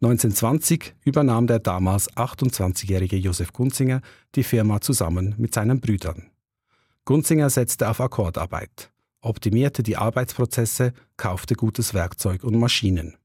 1920 0.02 0.94
übernahm 1.04 1.46
der 1.46 1.60
damals 1.60 2.10
28-jährige 2.12 3.16
Josef 3.16 3.54
Gunzinger 3.54 4.02
die 4.34 4.44
Firma 4.44 4.82
zusammen 4.82 5.34
mit 5.38 5.54
seinen 5.54 5.80
Brüdern. 5.80 6.30
Gunzinger 7.06 7.48
setzte 7.48 7.88
auf 7.88 8.00
Akkordarbeit 8.00 8.90
optimierte 9.20 9.82
die 9.82 9.96
Arbeitsprozesse, 9.96 10.92
kaufte 11.16 11.54
gutes 11.54 11.94
Werkzeug 11.94 12.44
und 12.44 12.58
Maschinen. 12.58 13.16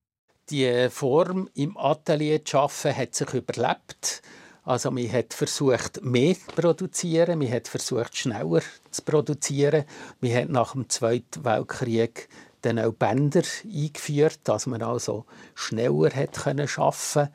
Die 0.50 0.90
Form 0.90 1.50
im 1.54 1.78
Atelier 1.78 2.44
zu 2.44 2.58
arbeiten 2.58 2.98
hat 2.98 3.16
sich 3.16 3.34
überlebt. 3.34 4.22
Also 4.64 4.92
man 4.92 5.12
hat 5.12 5.34
versucht, 5.34 6.04
mehr 6.04 6.36
zu 6.36 6.56
produzieren, 6.56 7.40
man 7.40 7.52
hat 7.52 7.68
versucht, 7.68 8.16
schneller 8.18 8.62
zu 8.92 9.02
produzieren. 9.04 9.86
Man 10.20 10.34
hat 10.34 10.50
nach 10.50 10.74
dem 10.74 10.90
Zweiten 10.90 11.44
Weltkrieg 11.44 12.30
dann 12.62 12.78
auch 12.78 12.94
Bänder 12.94 13.44
eingeführt, 13.64 14.40
dass 14.44 14.68
man 14.68 14.84
also 14.84 15.26
schneller 15.56 16.14
hat 16.14 16.34
können 16.34 16.68
schaffen, 16.68 17.30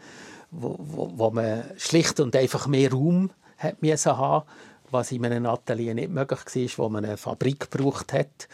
wo, 0.50 0.76
wo, 0.78 1.12
wo 1.16 1.30
man 1.30 1.64
schlicht 1.78 2.20
und 2.20 2.36
einfach 2.36 2.66
mehr 2.66 2.92
Raum 2.92 3.30
hat 3.58 3.76
haben 3.82 4.42
was 4.90 5.12
in 5.12 5.24
einem 5.24 5.46
Atelier 5.46 5.94
nicht 5.94 6.10
möglich 6.10 6.78
war, 6.78 6.84
wo 6.84 6.88
man 6.88 7.04
eine 7.04 7.16
Fabrik 7.16 7.70
gebraucht 7.70 8.12
hat. 8.12 8.48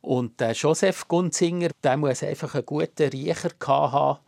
Und 0.00 0.40
der 0.40 0.52
Josef 0.52 1.06
Gunzinger, 1.06 1.70
der 1.82 1.96
muss 1.96 2.22
einfach 2.22 2.54
einen 2.54 2.66
guten 2.66 3.08
Riecher 3.08 3.50
haben, 3.66 4.18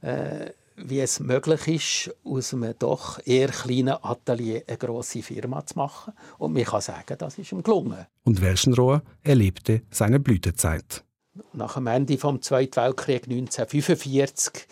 äh, 0.00 0.52
wie 0.76 1.00
es 1.00 1.20
möglich 1.20 1.68
ist, 2.08 2.16
aus 2.24 2.54
einem 2.54 2.74
doch 2.78 3.18
eher 3.26 3.48
kleinen 3.48 3.96
Atelier 4.02 4.62
eine 4.66 4.78
grosse 4.78 5.22
Firma 5.22 5.64
zu 5.66 5.76
machen. 5.76 6.14
Und 6.38 6.54
man 6.54 6.64
kann 6.64 6.80
sagen, 6.80 7.16
das 7.18 7.38
ist 7.38 7.52
ihm 7.52 7.62
gelungen. 7.62 8.06
Und 8.24 8.40
Welschenrohr 8.40 9.02
erlebte 9.22 9.82
seine 9.90 10.20
Blütezeit. 10.20 11.04
Nach 11.52 11.74
dem 11.74 11.86
Ende 11.86 12.16
des 12.16 12.40
Zweiten 12.40 12.76
Weltkriegs 12.76 13.28
1945 13.28 14.66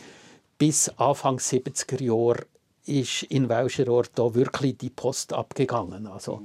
bis 0.59 0.89
Anfang 0.97 1.37
70er 1.37 2.03
Jahre 2.03 2.47
ist 2.87 3.25
in 3.25 3.49
Welscherohr 3.49 4.05
da 4.15 4.35
wirklich 4.35 4.79
die 4.79 4.91
Post 4.91 5.33
abgegangen. 5.33 6.07
Also, 6.07 6.43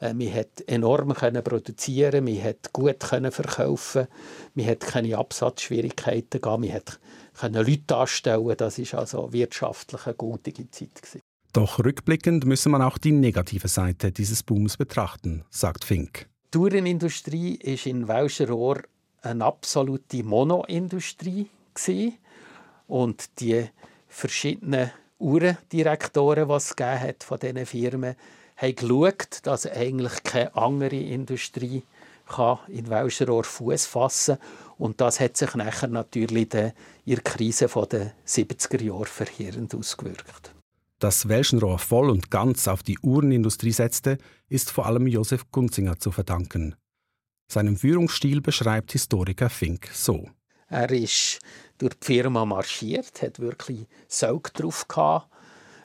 äh, 0.00 0.12
man 0.12 0.32
hat 0.34 0.62
enorm 0.66 1.14
können 1.14 1.42
produzieren, 1.42 2.24
man 2.24 2.42
hat 2.42 2.72
gut 2.72 3.00
können 3.00 3.32
verkaufen, 3.32 4.06
man 4.54 4.66
hat 4.66 4.80
keine 4.80 5.16
Absatzschwierigkeiten 5.16 6.40
gehabt, 6.40 6.60
man 6.60 6.72
hat 6.72 7.00
können 7.38 7.66
Leute 7.66 7.96
anstellen. 7.96 8.54
Das 8.56 8.78
ist 8.78 8.94
also 8.94 9.32
wirtschaftlich 9.32 10.06
eine 10.06 10.14
gute 10.14 10.52
Zeit 10.52 11.02
gewesen. 11.02 11.20
Doch 11.52 11.78
rückblickend 11.78 12.46
müsse 12.46 12.68
man 12.68 12.82
auch 12.82 12.98
die 12.98 13.12
negative 13.12 13.68
Seite 13.68 14.10
dieses 14.10 14.42
Booms 14.42 14.76
betrachten, 14.76 15.44
sagt 15.50 15.84
Fink. 15.84 16.26
Die 16.46 16.58
Tourenindustrie 16.58 17.54
ist 17.54 17.86
in 17.86 18.08
Welscherohr 18.08 18.82
eine 19.22 19.44
absolute 19.44 20.22
Monoindustrie 20.22 21.48
und 22.86 23.40
die 23.40 23.66
verschiedenen 24.08 24.90
Uhrendirektoren, 25.24 26.48
die 26.48 26.54
es 26.54 26.74
hat 26.78 27.24
von 27.24 27.38
diesen 27.38 27.64
Firmen, 27.64 28.14
haben 28.56 28.74
geschaut, 28.74 29.38
dass 29.44 29.66
eigentlich 29.66 30.22
keine 30.22 30.54
andere 30.54 30.96
Industrie 30.96 31.82
kann 32.26 32.58
in 32.68 32.90
Welschenrohr 32.90 33.44
Fuß 33.44 33.86
fassen 33.86 34.36
und 34.76 35.00
das 35.00 35.20
hat 35.20 35.36
sich 35.36 35.54
nachher 35.54 35.88
natürlich 35.88 36.52
in 36.54 36.72
der 37.06 37.20
Krise 37.22 37.68
der 37.68 38.12
70er 38.26 38.82
Jahre 38.82 39.06
verheerend 39.06 39.74
ausgewirkt. 39.74 40.54
Dass 40.98 41.28
Welschenrohr 41.28 41.78
voll 41.78 42.10
und 42.10 42.30
ganz 42.30 42.68
auf 42.68 42.82
die 42.82 42.98
Uhrenindustrie 43.02 43.72
setzte, 43.72 44.18
ist 44.48 44.70
vor 44.70 44.86
allem 44.86 45.06
Josef 45.06 45.50
Gunzinger 45.50 45.98
zu 45.98 46.12
verdanken. 46.12 46.76
Seinen 47.50 47.76
Führungsstil 47.76 48.40
beschreibt 48.40 48.92
Historiker 48.92 49.50
Fink 49.50 49.88
so. 49.92 50.28
Er 50.74 50.90
ist 50.90 51.38
durch 51.78 51.94
die 51.94 52.04
Firma 52.04 52.44
marschiert, 52.44 53.22
hat 53.22 53.38
wirklich 53.38 53.86
Saug 54.08 54.52
drauf 54.54 54.88
gehabt, 54.88 55.28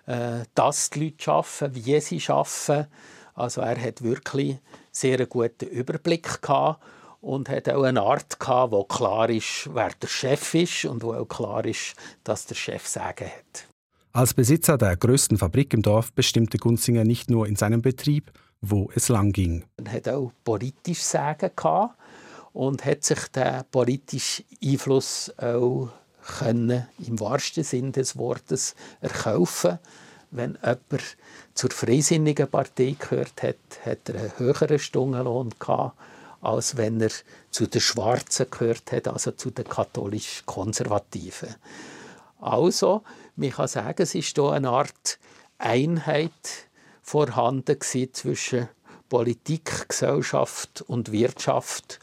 äh, 0.07 0.45
dass 0.55 0.89
die 0.89 1.05
Leute 1.05 1.31
arbeiten, 1.31 1.75
wie 1.75 1.99
sie 1.99 2.23
arbeiten. 2.27 2.87
Also 3.35 3.61
er 3.61 3.79
hat 3.79 4.01
wirklich 4.01 4.57
sehr 4.91 5.19
einen 5.19 5.29
guten 5.29 5.67
Überblick 5.67 6.41
gehabt 6.41 6.83
und 7.21 7.49
hat 7.49 7.69
auch 7.69 7.83
eine 7.83 8.01
Art 8.01 8.39
gehabt, 8.39 8.71
wo 8.71 8.83
klar 8.83 9.29
ist, 9.29 9.69
wer 9.71 9.91
der 10.01 10.07
Chef 10.07 10.55
ist 10.55 10.85
und 10.85 11.03
wo 11.03 11.13
auch 11.13 11.27
klar 11.27 11.63
ist, 11.65 11.93
dass 12.23 12.47
der 12.47 12.55
Chef 12.55 12.87
Sagen 12.87 13.27
hat. 13.27 13.67
Als 14.11 14.33
Besitzer 14.33 14.79
der 14.79 14.97
größten 14.97 15.37
Fabrik 15.37 15.71
im 15.75 15.83
Dorf 15.83 16.11
bestimmte 16.13 16.57
Gunzinger 16.57 17.03
nicht 17.03 17.29
nur 17.29 17.45
in 17.45 17.55
seinem 17.55 17.83
Betrieb, 17.83 18.31
wo 18.59 18.89
es 18.95 19.07
lang 19.07 19.33
ging. 19.33 19.65
Er 19.85 19.91
hat 19.91 20.09
auch 20.09 20.31
politisch 20.43 21.03
Sagen 21.03 21.51
gehabt 21.55 21.95
und 22.53 22.85
hat 22.85 23.03
sich 23.03 23.27
den 23.27 23.63
politischen 23.71 24.45
Einfluss 24.63 25.31
auch 25.37 25.89
können, 26.37 26.87
im 27.05 27.19
wahrsten 27.19 27.63
Sinn 27.63 27.91
des 27.91 28.17
Wortes 28.17 28.75
erkaufen. 29.01 29.79
Wenn 30.31 30.57
jemand 30.61 31.17
zur 31.55 31.71
Freisinnigen 31.71 32.47
Partei 32.47 32.95
gehört 32.99 33.41
hat, 33.41 33.55
hat 33.83 34.09
er 34.09 34.15
einen 34.15 34.37
höheren 34.37 34.79
Stundenlohn 34.79 35.49
gehabt, 35.57 35.97
als 36.41 36.77
wenn 36.77 37.01
er 37.01 37.11
zu 37.49 37.67
den 37.67 37.81
Schwarzen 37.81 38.45
gehört 38.49 38.91
hat, 38.91 39.07
also 39.07 39.31
zu 39.31 39.49
den 39.49 39.65
katholisch-konservativen. 39.67 41.55
Also, 42.39 43.03
man 43.35 43.49
kann 43.51 43.67
sagen, 43.67 44.01
es 44.01 44.15
ist 44.15 44.35
hier 44.35 44.51
eine 44.51 44.69
Art 44.69 45.19
Einheit 45.57 46.31
vorhanden 47.01 47.77
zwischen 47.81 48.69
Politik, 49.09 49.89
Gesellschaft 49.89 50.83
und 50.83 51.11
Wirtschaft, 51.11 51.99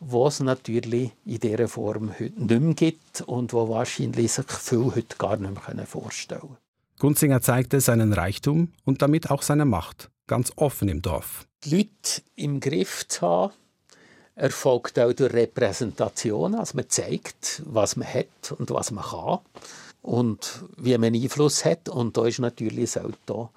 was 0.00 0.34
es 0.34 0.40
natürlich 0.40 1.12
in 1.24 1.40
dieser 1.40 1.68
Form 1.68 2.10
heute 2.18 2.40
nicht 2.42 2.60
mehr 2.60 2.74
gibt 2.74 3.22
und 3.22 3.52
wo 3.52 3.68
wahrscheinlich 3.68 4.32
sich 4.32 4.46
viele 4.46 4.94
heute 4.94 5.16
gar 5.16 5.36
nicht 5.36 5.74
mehr 5.74 5.86
vorstellen 5.86 6.40
können. 6.40 6.56
Gunzinger 6.98 7.42
zeigte 7.42 7.80
seinen 7.80 8.12
Reichtum 8.12 8.72
und 8.84 9.02
damit 9.02 9.30
auch 9.30 9.42
seine 9.42 9.64
Macht, 9.64 10.10
ganz 10.26 10.52
offen 10.56 10.88
im 10.88 11.02
Dorf. 11.02 11.46
Die 11.64 11.76
Leute 11.76 12.22
im 12.36 12.60
Griff 12.60 13.06
zu 13.08 13.20
haben, 13.22 13.52
erfolgt 14.34 14.98
auch 14.98 15.12
durch 15.12 15.32
Repräsentation, 15.32 16.54
also 16.54 16.76
man 16.76 16.88
zeigt, 16.88 17.62
was 17.64 17.96
man 17.96 18.06
hat 18.06 18.52
und 18.56 18.70
was 18.70 18.90
man 18.90 19.04
kann 19.04 19.38
und 20.02 20.62
wie 20.76 20.96
man 20.96 21.14
Einfluss 21.14 21.64
hat. 21.64 21.88
Und 21.88 22.16
da 22.16 22.26
ist 22.26 22.38
natürlich 22.38 22.92
das 22.92 23.04
Auto 23.04 23.50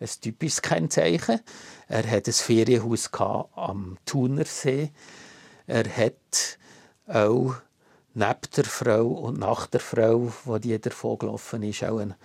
ein 0.00 0.08
typisches 0.20 0.60
Kennzeichen. 0.60 1.40
Er 1.88 2.10
hat 2.10 2.26
ein 2.26 2.32
Ferienhaus 2.32 3.10
am 3.12 3.96
Thunersee. 4.04 4.90
Er 5.66 5.84
hat 5.84 6.58
auch 7.06 7.54
neben 8.14 8.50
der 8.56 8.64
Frau 8.64 9.06
und 9.06 9.38
nach 9.38 9.66
der 9.66 9.80
Frau, 9.80 10.32
wo 10.44 10.58
die 10.58 10.78
davon 10.78 11.18
gelaufen 11.18 11.62
ist, 11.62 11.84
auch 11.84 11.98
eine, 11.98 12.16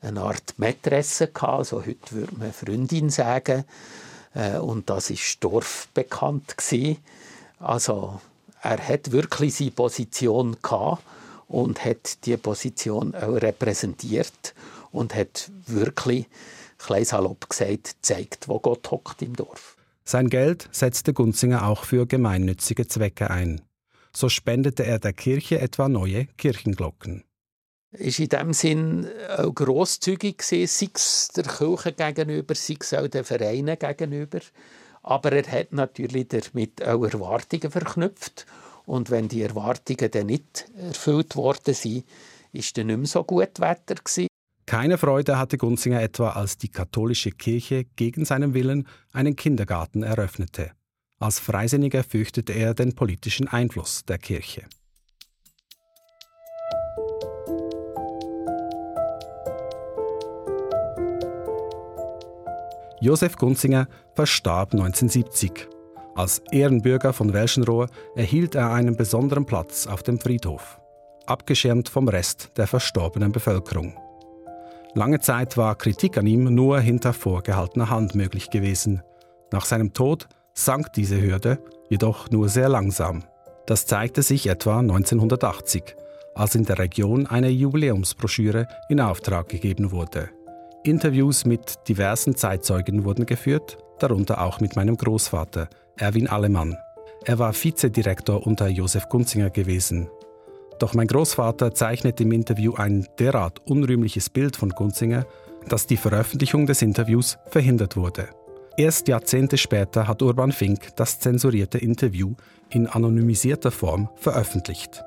eine 0.00 0.20
Art 0.20 0.58
Mätresse 0.58 1.28
gehabt. 1.28 1.58
Also 1.58 1.84
heute 1.84 2.12
würde 2.12 2.36
man 2.36 2.52
Freundin 2.52 3.10
sagen. 3.10 3.64
Äh, 4.34 4.58
und 4.58 4.90
das 4.90 5.10
ist 5.10 5.42
Dorf 5.42 5.88
bekannt 5.94 6.56
gewesen. 6.56 6.98
Also 7.58 8.20
er 8.62 8.78
hat 8.78 9.12
wirklich 9.12 9.54
seine 9.54 9.70
Position 9.70 10.56
gehabt 10.62 11.02
und 11.48 11.84
hat 11.84 12.24
die 12.24 12.36
Position 12.36 13.14
auch 13.14 13.34
repräsentiert 13.34 14.54
und 14.92 15.14
hat 15.14 15.50
wirklich, 15.66 16.26
klein 16.78 17.04
salopp 17.04 17.48
gesagt, 17.48 17.96
zeigt, 18.02 18.48
wo 18.48 18.58
Gott 18.58 18.90
hockt 18.90 19.22
im 19.22 19.36
Dorf. 19.36 19.73
Sein 20.06 20.28
Geld 20.28 20.68
setzte 20.70 21.14
Gunzinger 21.14 21.66
auch 21.66 21.84
für 21.84 22.06
gemeinnützige 22.06 22.86
Zwecke 22.86 23.30
ein. 23.30 23.62
So 24.12 24.28
spendete 24.28 24.84
er 24.84 24.98
der 24.98 25.14
Kirche 25.14 25.60
etwa 25.60 25.88
neue 25.88 26.26
Kirchenglocken. 26.36 27.24
Ist 27.92 28.20
in 28.20 28.28
dem 28.28 28.52
Sinn 28.52 29.08
auch 29.36 29.54
grosszügig 29.54 30.42
sei 30.42 30.62
es 30.62 31.28
der 31.28 31.44
Kirche 31.44 31.92
gegenüber, 31.92 32.54
sei 32.54 32.76
es 32.78 32.92
auch 32.92 33.08
den 33.08 33.24
Vereinen 33.24 33.78
gegenüber. 33.78 34.40
Aber 35.02 35.32
er 35.32 35.50
hat 35.50 35.72
natürlich 35.72 36.28
damit 36.28 36.82
auch 36.86 37.04
Erwartungen 37.04 37.70
verknüpft. 37.70 38.46
Und 38.84 39.10
wenn 39.10 39.28
die 39.28 39.42
Erwartungen 39.42 40.10
dann 40.10 40.26
nicht 40.26 40.66
erfüllt 40.76 41.36
worden 41.36 41.74
sind, 41.74 42.04
ist 42.52 42.76
dann 42.76 42.88
nicht 42.88 42.98
mehr 42.98 43.06
so 43.06 43.24
gut 43.24 43.58
Wetter 43.60 43.94
gewesen. 43.94 44.28
Keine 44.66 44.96
Freude 44.96 45.38
hatte 45.38 45.58
Gunzinger 45.58 46.00
etwa, 46.00 46.30
als 46.30 46.56
die 46.56 46.70
katholische 46.70 47.30
Kirche 47.30 47.84
gegen 47.96 48.24
seinen 48.24 48.54
Willen 48.54 48.88
einen 49.12 49.36
Kindergarten 49.36 50.02
eröffnete. 50.02 50.70
Als 51.18 51.38
Freisinniger 51.38 52.02
fürchtete 52.02 52.52
er 52.54 52.74
den 52.74 52.94
politischen 52.94 53.46
Einfluss 53.46 54.04
der 54.04 54.18
Kirche. 54.18 54.64
Josef 63.00 63.36
Gunzinger 63.36 63.86
verstarb 64.14 64.72
1970. 64.72 65.68
Als 66.14 66.40
Ehrenbürger 66.52 67.12
von 67.12 67.34
Welschenrohr 67.34 67.88
erhielt 68.16 68.54
er 68.54 68.72
einen 68.72 68.96
besonderen 68.96 69.44
Platz 69.44 69.86
auf 69.86 70.02
dem 70.02 70.18
Friedhof, 70.18 70.80
abgeschirmt 71.26 71.90
vom 71.90 72.08
Rest 72.08 72.52
der 72.56 72.66
verstorbenen 72.66 73.30
Bevölkerung. 73.30 74.03
Lange 74.96 75.18
Zeit 75.18 75.56
war 75.56 75.74
Kritik 75.74 76.16
an 76.18 76.26
ihm 76.26 76.54
nur 76.54 76.78
hinter 76.78 77.12
vorgehaltener 77.12 77.90
Hand 77.90 78.14
möglich 78.14 78.50
gewesen. 78.50 79.02
Nach 79.50 79.64
seinem 79.64 79.92
Tod 79.92 80.28
sank 80.52 80.92
diese 80.92 81.20
Hürde 81.20 81.58
jedoch 81.88 82.30
nur 82.30 82.48
sehr 82.48 82.68
langsam. 82.68 83.24
Das 83.66 83.86
zeigte 83.86 84.22
sich 84.22 84.46
etwa 84.46 84.78
1980, 84.78 85.96
als 86.36 86.54
in 86.54 86.64
der 86.64 86.78
Region 86.78 87.26
eine 87.26 87.48
Jubiläumsbroschüre 87.48 88.68
in 88.88 89.00
Auftrag 89.00 89.48
gegeben 89.48 89.90
wurde. 89.90 90.30
Interviews 90.84 91.44
mit 91.44 91.88
diversen 91.88 92.36
Zeitzeugen 92.36 93.04
wurden 93.04 93.26
geführt, 93.26 93.78
darunter 93.98 94.42
auch 94.42 94.60
mit 94.60 94.76
meinem 94.76 94.96
Großvater, 94.96 95.68
Erwin 95.96 96.28
Allemann. 96.28 96.76
Er 97.24 97.40
war 97.40 97.52
Vizedirektor 97.52 98.46
unter 98.46 98.68
Josef 98.68 99.08
Gunzinger 99.08 99.50
gewesen. 99.50 100.08
Doch 100.78 100.94
mein 100.94 101.06
Großvater 101.06 101.74
zeichnet 101.74 102.20
im 102.20 102.32
Interview 102.32 102.74
ein 102.74 103.06
derart 103.18 103.60
unrühmliches 103.66 104.28
Bild 104.30 104.56
von 104.56 104.70
Gunzinger, 104.70 105.26
dass 105.68 105.86
die 105.86 105.96
Veröffentlichung 105.96 106.66
des 106.66 106.82
Interviews 106.82 107.38
verhindert 107.48 107.96
wurde. 107.96 108.28
Erst 108.76 109.06
Jahrzehnte 109.06 109.56
später 109.56 110.08
hat 110.08 110.20
Urban 110.20 110.50
Fink 110.50 110.96
das 110.96 111.20
zensurierte 111.20 111.78
Interview 111.78 112.34
in 112.70 112.88
anonymisierter 112.88 113.70
Form 113.70 114.08
veröffentlicht. 114.16 115.04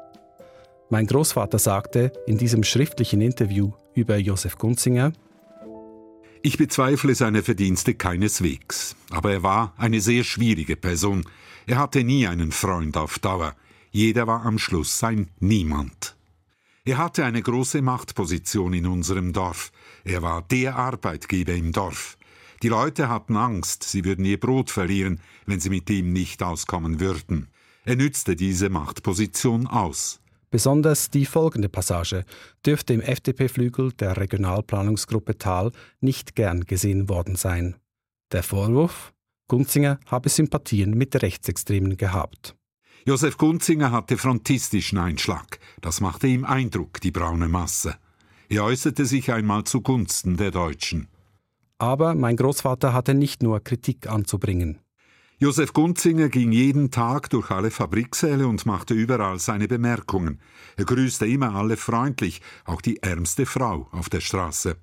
Mein 0.89 1.05
Großvater 1.05 1.59
sagte 1.59 2.13
in 2.27 2.37
diesem 2.37 2.63
schriftlichen 2.63 3.19
Interview 3.19 3.71
über 3.93 4.15
Josef 4.17 4.57
Gunzinger, 4.57 5.11
ich 6.43 6.57
bezweifle 6.57 7.13
seine 7.13 7.43
Verdienste 7.43 7.93
keineswegs, 7.95 8.95
aber 9.09 9.33
er 9.33 9.43
war 9.43 9.73
eine 9.75 9.99
sehr 9.99 10.23
schwierige 10.23 10.77
Person. 10.77 11.25
Er 11.65 11.77
hatte 11.77 12.05
nie 12.05 12.25
einen 12.25 12.53
Freund 12.53 12.95
auf 12.95 13.19
Dauer. 13.19 13.53
Jeder 13.97 14.27
war 14.27 14.45
am 14.45 14.59
Schluss 14.59 14.99
sein 14.99 15.31
Niemand. 15.39 16.15
Er 16.85 16.99
hatte 16.99 17.25
eine 17.25 17.41
große 17.41 17.81
Machtposition 17.81 18.73
in 18.73 18.85
unserem 18.85 19.33
Dorf. 19.33 19.71
Er 20.03 20.21
war 20.21 20.43
der 20.43 20.75
Arbeitgeber 20.75 21.55
im 21.55 21.71
Dorf. 21.71 22.15
Die 22.61 22.67
Leute 22.67 23.09
hatten 23.09 23.35
Angst, 23.35 23.81
sie 23.81 24.05
würden 24.05 24.23
ihr 24.23 24.39
Brot 24.39 24.69
verlieren, 24.69 25.19
wenn 25.47 25.59
sie 25.59 25.71
mit 25.71 25.89
ihm 25.89 26.13
nicht 26.13 26.43
auskommen 26.43 26.99
würden. 26.99 27.47
Er 27.85 27.95
nützte 27.95 28.35
diese 28.35 28.69
Machtposition 28.69 29.65
aus. 29.65 30.19
Besonders 30.51 31.09
die 31.09 31.25
folgende 31.25 31.67
Passage 31.67 32.23
dürfte 32.63 32.93
im 32.93 33.01
FDP-Flügel 33.01 33.93
der 33.93 34.15
Regionalplanungsgruppe 34.15 35.39
Thal 35.39 35.71
nicht 36.01 36.35
gern 36.35 36.65
gesehen 36.65 37.09
worden 37.09 37.35
sein. 37.35 37.77
Der 38.31 38.43
Vorwurf, 38.43 39.11
Gunzinger 39.47 39.99
habe 40.05 40.29
Sympathien 40.29 40.91
mit 40.91 41.19
Rechtsextremen 41.19 41.97
gehabt. 41.97 42.53
Josef 43.07 43.37
Gunzinger 43.37 43.93
hatte 43.93 44.17
frontistischen 44.17 44.97
Einschlag. 44.97 45.59
Das 45.79 46.01
machte 46.01 46.27
ihm 46.27 46.43
Eindruck, 46.43 46.99
die 46.99 47.11
braune 47.11 47.47
Masse. 47.47 47.95
Er 48.49 48.65
äußerte 48.65 49.05
sich 49.05 49.31
einmal 49.31 49.63
zugunsten 49.63 50.35
der 50.35 50.51
Deutschen. 50.51 51.07
Aber 51.77 52.15
mein 52.15 52.35
Großvater 52.35 52.91
hatte 52.91 53.13
nicht 53.13 53.41
nur 53.41 53.61
Kritik 53.61 54.07
anzubringen. 54.09 54.79
Josef 55.39 55.71
Gunzinger 55.71 56.27
ging 56.27 56.51
jeden 56.51 56.91
Tag 56.91 57.29
durch 57.29 57.49
alle 57.49 57.71
Fabriksäle 57.71 58.45
und 58.45 58.65
machte 58.65 58.93
überall 58.93 59.39
seine 59.39 59.69
Bemerkungen. 59.69 60.41
Er 60.75 60.83
grüßte 60.83 61.25
immer 61.27 61.55
alle 61.55 61.77
freundlich, 61.77 62.41
auch 62.65 62.81
die 62.81 63.01
ärmste 63.01 63.45
Frau 63.45 63.87
auf 63.93 64.09
der 64.09 64.19
Straße. 64.19 64.75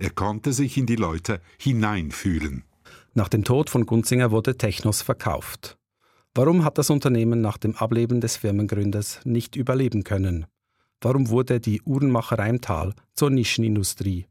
Er 0.00 0.10
konnte 0.10 0.52
sich 0.52 0.76
in 0.76 0.86
die 0.86 0.96
Leute 0.96 1.40
hineinfühlen. 1.56 2.64
Nach 3.14 3.28
dem 3.28 3.44
Tod 3.44 3.70
von 3.70 3.86
Gunzinger 3.86 4.32
wurde 4.32 4.58
Technos 4.58 5.02
verkauft. 5.02 5.76
Warum 6.42 6.64
hat 6.64 6.78
das 6.78 6.88
Unternehmen 6.88 7.42
nach 7.42 7.58
dem 7.58 7.76
Ableben 7.76 8.22
des 8.22 8.38
Firmengründers 8.38 9.20
nicht 9.24 9.56
überleben 9.56 10.04
können? 10.04 10.46
Warum 11.02 11.28
wurde 11.28 11.60
die 11.60 11.82
Uhrenmacherei 11.82 12.48
im 12.48 12.62
Tal 12.62 12.94
zur 13.12 13.28
Nischenindustrie? 13.28 14.24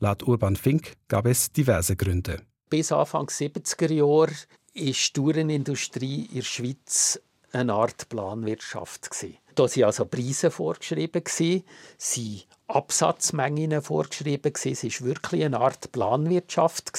Laut 0.00 0.24
Urban 0.24 0.56
Fink 0.56 0.94
gab 1.06 1.26
es 1.26 1.52
diverse 1.52 1.94
Gründe. 1.94 2.42
Bis 2.70 2.90
Anfang 2.90 3.26
70er 3.26 3.92
Jahre 3.92 4.08
war 4.08 4.30
die 4.74 5.20
Uhrenindustrie 5.20 6.24
in 6.24 6.34
der 6.38 6.42
Schweiz 6.42 7.20
eine 7.52 7.72
Art 7.72 8.08
Planwirtschaft. 8.08 9.10
Da 9.54 9.62
waren 9.62 9.84
also 9.84 10.06
Preise 10.06 10.50
vorgeschrieben, 10.50 11.22
sind 11.96 12.48
Absatzmengen 12.66 13.80
vorgeschrieben. 13.80 14.52
Es 14.52 14.82
war 14.82 15.06
wirklich 15.06 15.44
eine 15.44 15.60
Art 15.60 15.92
Planwirtschaft, 15.92 16.90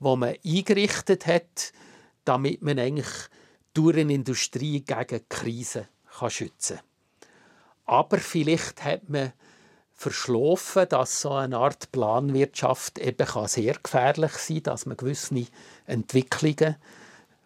wo 0.00 0.16
man 0.16 0.34
eingerichtet 0.44 1.28
hat, 1.28 1.72
damit 2.24 2.60
man 2.60 2.80
eigentlich 2.80 3.28
die 3.76 3.80
Uhrenindustrie 3.80 4.80
gegen 4.80 5.28
Krisen 5.28 5.88
schützen 6.28 6.76
kann. 6.76 6.86
Aber 7.86 8.18
vielleicht 8.18 8.84
hat 8.84 9.08
man 9.08 9.32
verschlafen, 9.92 10.88
dass 10.88 11.20
so 11.20 11.32
eine 11.32 11.58
Art 11.58 11.92
Planwirtschaft 11.92 12.98
eben 12.98 13.26
sehr 13.46 13.74
gefährlich 13.82 14.32
sein 14.32 14.56
kann, 14.56 14.62
dass 14.64 14.86
man 14.86 14.96
gewisse 14.96 15.46
Entwicklungen 15.86 16.76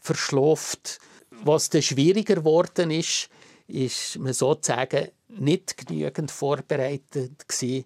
verschlaft. 0.01 0.99
Was 1.31 1.69
dann 1.69 1.83
schwieriger 1.83 2.37
geworden 2.37 2.91
ist, 2.91 3.29
ist 3.69 4.19
man 4.19 4.33
sozusagen 4.33 5.09
nicht 5.29 5.77
genügend 5.77 6.31
vorbereitet 6.31 7.49
gewesen. 7.49 7.85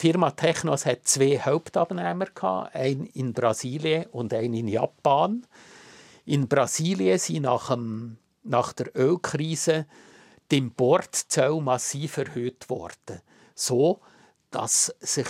Die 0.00 0.06
Firma 0.06 0.30
Technos 0.30 0.86
hat 0.86 1.06
zwei 1.08 1.38
Hauptabnehmer 1.38 2.26
einen 2.72 3.06
in 3.06 3.32
Brasilien 3.32 4.06
und 4.06 4.32
einen 4.32 4.54
in 4.54 4.68
Japan. 4.68 5.44
In 6.28 6.46
Brasilien 6.46 7.18
sind 7.18 7.44
nach, 7.44 7.70
dem, 7.70 8.18
nach 8.42 8.74
der 8.74 8.94
Ölkrise 8.94 9.86
die 10.50 10.58
Importzölle 10.58 11.62
massiv 11.62 12.18
erhöht 12.18 12.68
worden, 12.68 13.22
so 13.54 14.00
dass 14.50 14.94
sich 15.00 15.26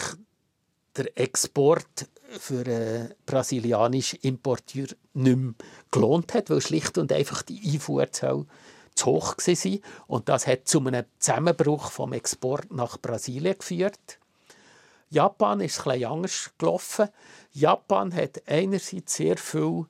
der 0.97 1.17
Export 1.17 2.09
für 2.41 2.67
einen 2.67 3.15
brasilianischen 3.27 4.19
Importeur 4.23 4.89
nicht 5.15 5.37
mehr 5.37 5.55
gelohnt 5.93 6.35
hat, 6.35 6.51
weil 6.51 6.61
schlicht 6.61 6.99
und 6.99 7.13
einfach 7.13 7.43
die 7.43 7.75
Einfuhrzölle 7.75 8.47
zu 8.97 9.07
hoch 9.07 9.37
waren. 9.37 9.81
Und 10.09 10.29
das 10.29 10.49
hat 10.49 10.67
zu 10.67 10.81
einem 10.81 11.05
Zusammenbruch 11.21 11.93
vom 11.93 12.13
Export 12.13 12.73
nach 12.73 12.99
Brasilien 12.99 13.57
geführt. 13.57 14.19
Japan 15.11 15.61
ist 15.61 15.79
etwas 15.79 16.03
anders 16.03 16.51
gelaufen. 16.59 17.09
Japan 17.53 18.13
hat 18.13 18.43
einerseits 18.49 19.15
sehr 19.15 19.37
viele 19.37 19.87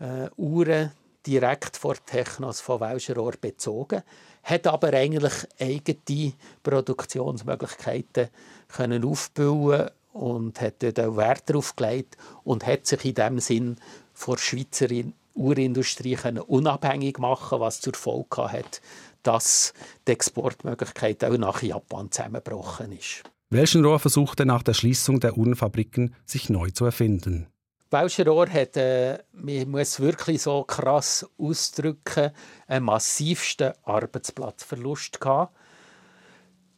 äh, 0.00 0.28
Uhren 0.36 0.92
direkt 1.26 1.76
vor 1.76 1.94
Technos 2.04 2.60
von 2.60 2.80
Welscherohr 2.80 3.32
bezogen, 3.40 4.02
hat 4.42 4.66
aber 4.66 4.92
eigentlich 4.92 5.32
eigene 5.58 6.32
Produktionsmöglichkeiten 6.62 8.28
können 8.68 9.04
aufbauen 9.04 9.90
und 10.12 10.60
hat 10.60 10.82
dort 10.82 11.00
auch 11.00 11.16
Wert 11.16 11.48
darauf 11.48 11.74
gelegt 11.76 12.16
und 12.44 12.66
hat 12.66 12.86
sich 12.86 13.04
in 13.04 13.14
dem 13.14 13.40
Sinn 13.40 13.76
von 14.12 14.34
der 14.36 14.42
Schweizer 14.42 14.88
Uhrenindustrie 15.34 16.16
unabhängig 16.46 17.18
machen 17.18 17.58
was 17.58 17.80
zur 17.80 17.94
Folge 17.94 18.52
hat, 18.52 18.80
dass 19.24 19.72
die 20.06 20.12
Exportmöglichkeit 20.12 21.24
auch 21.24 21.36
nach 21.36 21.62
Japan 21.62 22.10
zusammengebrochen 22.10 22.92
ist. 22.92 23.24
Welschenrohr 23.50 23.98
versuchte 23.98 24.46
nach 24.46 24.62
der 24.62 24.74
Schließung 24.74 25.20
der 25.20 25.36
Uhrenfabriken 25.36 26.14
sich 26.24 26.50
neu 26.50 26.70
zu 26.70 26.84
erfinden. 26.84 27.48
Welschenrohr 27.90 28.48
hat, 28.48 28.76
äh, 28.76 29.18
man 29.32 29.70
muss 29.70 30.00
wirklich 30.00 30.42
so 30.42 30.64
krass 30.64 31.26
ausdrücken, 31.38 32.30
einen 32.66 32.84
massivsten 32.84 33.72
Arbeitsplatzverlust 33.84 35.20
gehabt. 35.20 35.56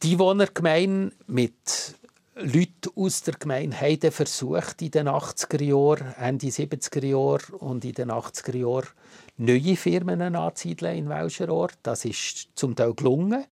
Die 0.03 0.13
Einwohnergemeinde 0.13 1.15
mit 1.25 1.95
Leuten 2.35 2.91
aus 2.95 3.23
der 3.23 3.33
Gemeinde 3.33 3.81
haben 3.81 4.11
versucht, 4.11 4.81
in 4.83 4.91
den 4.91 5.07
80er 5.07 5.63
Jahren, 5.63 6.13
Ende 6.19 6.47
70er 6.47 7.03
Jahre 7.03 7.55
und 7.57 7.83
in 7.83 7.93
den 7.93 8.11
80er 8.11 8.55
Jahren 8.55 8.89
neue 9.37 9.75
Firmen 9.75 10.21
anzusiedeln 10.21 10.97
in 10.97 11.09
Welscherohr. 11.09 11.69
Das 11.81 12.05
ist 12.05 12.49
zum 12.53 12.75
Teil 12.75 12.93
gelungen. 12.93 13.45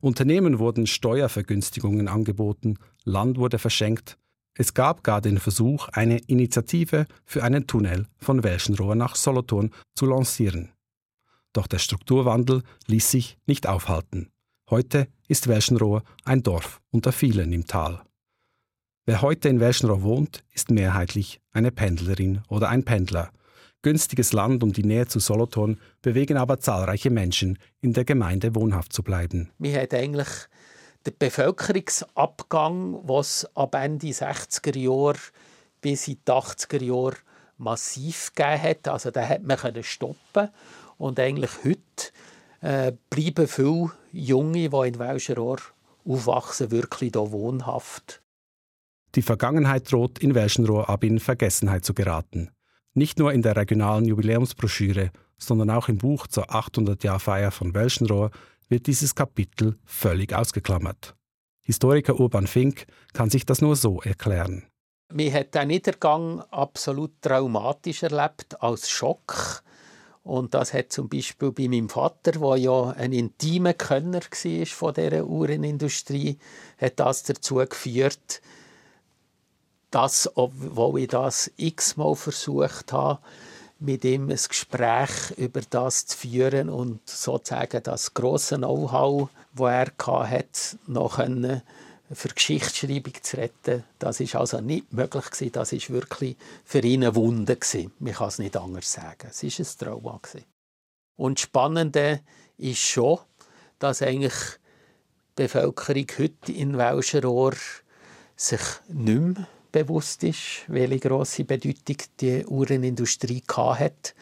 Unternehmen 0.00 0.58
wurden 0.58 0.86
Steuervergünstigungen 0.86 2.08
angeboten, 2.08 2.78
Land 3.04 3.38
wurde 3.38 3.58
verschenkt. 3.58 4.18
Es 4.60 4.74
gab 4.74 5.02
gar 5.04 5.22
den 5.22 5.38
Versuch, 5.38 5.88
eine 5.88 6.18
Initiative 6.18 7.06
für 7.24 7.42
einen 7.42 7.66
Tunnel 7.66 8.06
von 8.18 8.42
Welschenrohr 8.42 8.94
nach 8.94 9.16
Solothurn 9.16 9.70
zu 9.94 10.04
lancieren. 10.04 10.70
Doch 11.54 11.66
der 11.66 11.78
Strukturwandel 11.78 12.62
ließ 12.86 13.10
sich 13.10 13.38
nicht 13.46 13.66
aufhalten. 13.66 14.28
Heute 14.68 15.08
ist 15.28 15.48
Welschenrohr 15.48 16.02
ein 16.26 16.42
Dorf 16.42 16.82
unter 16.90 17.10
vielen 17.10 17.54
im 17.54 17.66
Tal. 17.66 18.02
Wer 19.06 19.22
heute 19.22 19.48
in 19.48 19.60
Welschenrohr 19.60 20.02
wohnt, 20.02 20.44
ist 20.52 20.70
mehrheitlich 20.70 21.40
eine 21.52 21.70
Pendlerin 21.70 22.42
oder 22.50 22.68
ein 22.68 22.84
Pendler. 22.84 23.30
Günstiges 23.80 24.34
Land 24.34 24.62
und 24.62 24.76
die 24.76 24.84
Nähe 24.84 25.06
zu 25.06 25.20
Solothurn 25.20 25.80
bewegen 26.02 26.36
aber 26.36 26.60
zahlreiche 26.60 27.08
Menschen, 27.08 27.58
in 27.80 27.94
der 27.94 28.04
Gemeinde 28.04 28.54
wohnhaft 28.54 28.92
zu 28.92 29.02
bleiben. 29.02 29.48
Wir 29.58 29.80
haben 29.80 29.88
eigentlich 29.90 30.28
den 31.06 31.14
Bevölkerungsabgang, 31.18 33.00
was 33.04 33.48
ab 33.54 33.74
Ende 33.74 34.08
60er 34.08 34.76
Jahre 34.76 35.18
bis 35.80 36.08
in 36.08 36.18
die 36.26 36.30
80er 36.30 36.82
Jahre 36.82 37.16
massiv 37.56 38.32
gegeben 38.34 38.62
hat. 38.62 38.88
Also 38.88 39.10
da 39.10 39.26
hat 39.26 39.42
man 39.42 39.58
stoppen 39.82 40.48
und 40.98 41.18
eigentlich 41.18 41.50
heute 41.64 42.12
äh, 42.60 42.92
bleiben 43.08 43.48
viele 43.48 43.92
Junge, 44.12 44.68
die 44.68 44.88
in 44.88 44.98
Welscherohr 44.98 45.58
aufwachsen, 46.04 46.70
wirklich 46.70 47.12
hier 47.12 47.32
wohnhaft. 47.32 48.22
Die 49.14 49.22
Vergangenheit 49.22 49.90
droht 49.90 50.18
in 50.18 50.34
Welschenrohr 50.34 50.88
ab 50.88 51.02
in 51.02 51.18
Vergessenheit 51.18 51.84
zu 51.84 51.94
geraten. 51.94 52.50
Nicht 52.94 53.18
nur 53.18 53.32
in 53.32 53.42
der 53.42 53.56
regionalen 53.56 54.04
Jubiläumsbroschüre, 54.04 55.10
sondern 55.38 55.70
auch 55.70 55.88
im 55.88 55.98
Buch 55.98 56.26
zur 56.26 56.50
800-Jahr-Feier 56.50 57.50
von 57.50 57.74
Welschenrohr 57.74 58.30
wird 58.70 58.86
dieses 58.86 59.14
Kapitel 59.14 59.78
völlig 59.84 60.32
ausgeklammert. 60.32 61.14
Historiker 61.62 62.18
Urban 62.18 62.46
Fink 62.46 62.86
kann 63.12 63.28
sich 63.28 63.44
das 63.44 63.60
nur 63.60 63.76
so 63.76 64.00
erklären. 64.00 64.64
Man 65.12 65.32
hat 65.32 65.54
den 65.54 65.68
Niedergang 65.68 66.40
absolut 66.50 67.20
traumatisch 67.20 68.04
erlebt, 68.04 68.62
als 68.62 68.88
Schock. 68.88 69.62
Und 70.22 70.54
das 70.54 70.72
hat 70.72 70.92
zum 70.92 71.08
Beispiel 71.08 71.50
bei 71.50 71.68
meinem 71.68 71.88
Vater, 71.88 72.32
der 72.32 72.56
ja 72.56 72.90
ein 72.90 73.12
intimer 73.12 73.74
Könner 73.74 74.20
war 74.20 74.66
von 74.66 74.94
dieser 74.94 75.26
Uhrenindustrie, 75.26 76.38
hat 76.78 77.00
das 77.00 77.24
dazu 77.24 77.56
geführt, 77.56 78.40
dass, 79.90 80.30
obwohl 80.36 81.00
ich 81.00 81.08
das 81.08 81.50
x-mal 81.56 82.14
versucht 82.14 82.92
habe, 82.92 83.20
mit 83.80 84.04
ihm 84.04 84.28
ein 84.28 84.38
Gespräch 84.48 85.30
über 85.36 85.62
das 85.68 86.06
zu 86.06 86.16
führen 86.16 86.68
und 86.68 87.00
sozusagen 87.08 87.82
das 87.82 88.14
große 88.14 88.56
Know-how, 88.56 89.28
das 89.54 89.90
er 89.98 90.30
hatte, 90.30 90.78
noch 90.86 91.18
für 92.12 92.28
Geschichtsschreibung 92.28 93.14
zu 93.22 93.36
retten. 93.36 93.84
Das 93.98 94.20
ist 94.20 94.34
also 94.34 94.60
nicht 94.60 94.92
möglich 94.92 95.30
gewesen. 95.30 95.52
Das 95.52 95.72
ist 95.72 95.90
wirklich 95.90 96.36
für 96.64 96.80
ihn 96.80 97.04
eine 97.04 97.14
Wunde 97.14 97.56
gewesen. 97.56 97.92
Man 97.98 98.14
kann 98.14 98.28
es 98.28 98.38
nicht 98.38 98.56
anders 98.56 98.92
sagen. 98.92 99.28
Es 99.30 99.42
ist 99.42 99.60
ein 99.60 99.86
Trauma 99.86 100.18
gewesen. 100.20 100.44
Und 101.16 101.38
das 101.38 101.42
Spannende 101.42 102.20
ist 102.58 102.80
schon, 102.80 103.18
dass 103.78 104.02
eigentlich 104.02 104.34
die 105.38 105.42
Bevölkerung 105.42 106.06
heute 106.18 106.52
in 106.52 106.76
Welscherohr 106.76 107.54
sich 108.36 108.60
nicht 108.88 109.20
mehr 109.20 109.46
bewusst 109.72 110.24
ist, 110.24 110.64
welche 110.68 110.98
grosse 110.98 111.44
Bedeutung 111.44 111.96
die 112.20 112.44
Uhrenindustrie 112.46 113.42
hat 113.48 114.14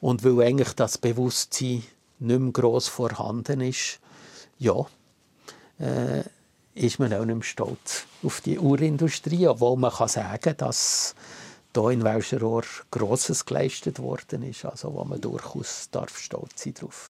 und 0.00 0.24
weil 0.24 0.46
eigentlich 0.46 0.72
das 0.74 0.98
Bewusstsein 0.98 1.82
nicht 2.18 2.40
mehr 2.40 2.52
gross 2.52 2.88
vorhanden 2.88 3.60
ist, 3.60 4.00
ja, 4.58 4.86
äh, 5.78 6.22
ist 6.74 6.98
man 6.98 7.12
auch 7.12 7.24
nicht 7.24 7.34
mehr 7.34 7.42
stolz 7.42 8.06
auf 8.22 8.40
die 8.40 8.58
Uhrenindustrie, 8.58 9.46
obwohl 9.46 9.76
man 9.76 9.92
kann 9.92 10.08
sagen, 10.08 10.54
dass 10.56 11.14
hier 11.74 11.90
in 11.90 12.04
Welscherohr 12.04 12.64
Grosses 12.90 13.44
geleistet 13.44 13.98
worden 13.98 14.42
ist, 14.42 14.64
also 14.64 14.92
wo 14.94 15.04
man 15.04 15.20
durchaus 15.20 15.88
darf 15.90 16.18
stolz 16.18 16.62
sein 16.62 16.74
darauf. 16.74 17.06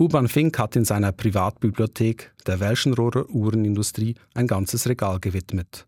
Urban 0.00 0.28
Fink 0.28 0.56
hat 0.60 0.76
in 0.76 0.84
seiner 0.84 1.10
Privatbibliothek 1.10 2.32
der 2.46 2.60
Welschenrohrer 2.60 3.28
Uhrenindustrie 3.30 4.14
ein 4.32 4.46
ganzes 4.46 4.88
Regal 4.88 5.18
gewidmet. 5.18 5.87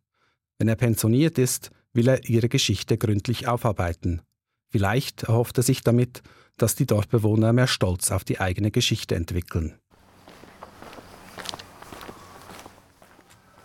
Wenn 0.60 0.68
er 0.68 0.76
pensioniert 0.76 1.38
ist, 1.38 1.70
will 1.94 2.06
er 2.06 2.28
ihre 2.28 2.50
Geschichte 2.50 2.98
gründlich 2.98 3.48
aufarbeiten. 3.48 4.20
Vielleicht 4.68 5.22
erhofft 5.22 5.56
er 5.56 5.62
sich 5.62 5.80
damit, 5.80 6.22
dass 6.58 6.74
die 6.74 6.84
Dorfbewohner 6.84 7.54
mehr 7.54 7.66
Stolz 7.66 8.10
auf 8.10 8.24
die 8.24 8.40
eigene 8.40 8.70
Geschichte 8.70 9.14
entwickeln. 9.14 9.78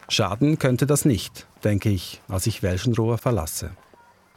Schaden 0.08 0.58
könnte 0.58 0.86
das 0.86 1.04
nicht, 1.04 1.48
denke 1.66 1.90
ich, 1.90 2.22
als 2.30 2.48
ich 2.48 2.64
Welschenrohr 2.64 3.18
verlasse. 3.18 3.72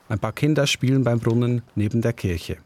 Ein 0.09 0.19
paar 0.19 0.33
Kinder 0.33 0.67
spielen 0.67 1.05
beim 1.05 1.21
Brunnen 1.21 1.63
neben 1.77 2.03
der 2.03 2.13
Kirche. 2.13 2.57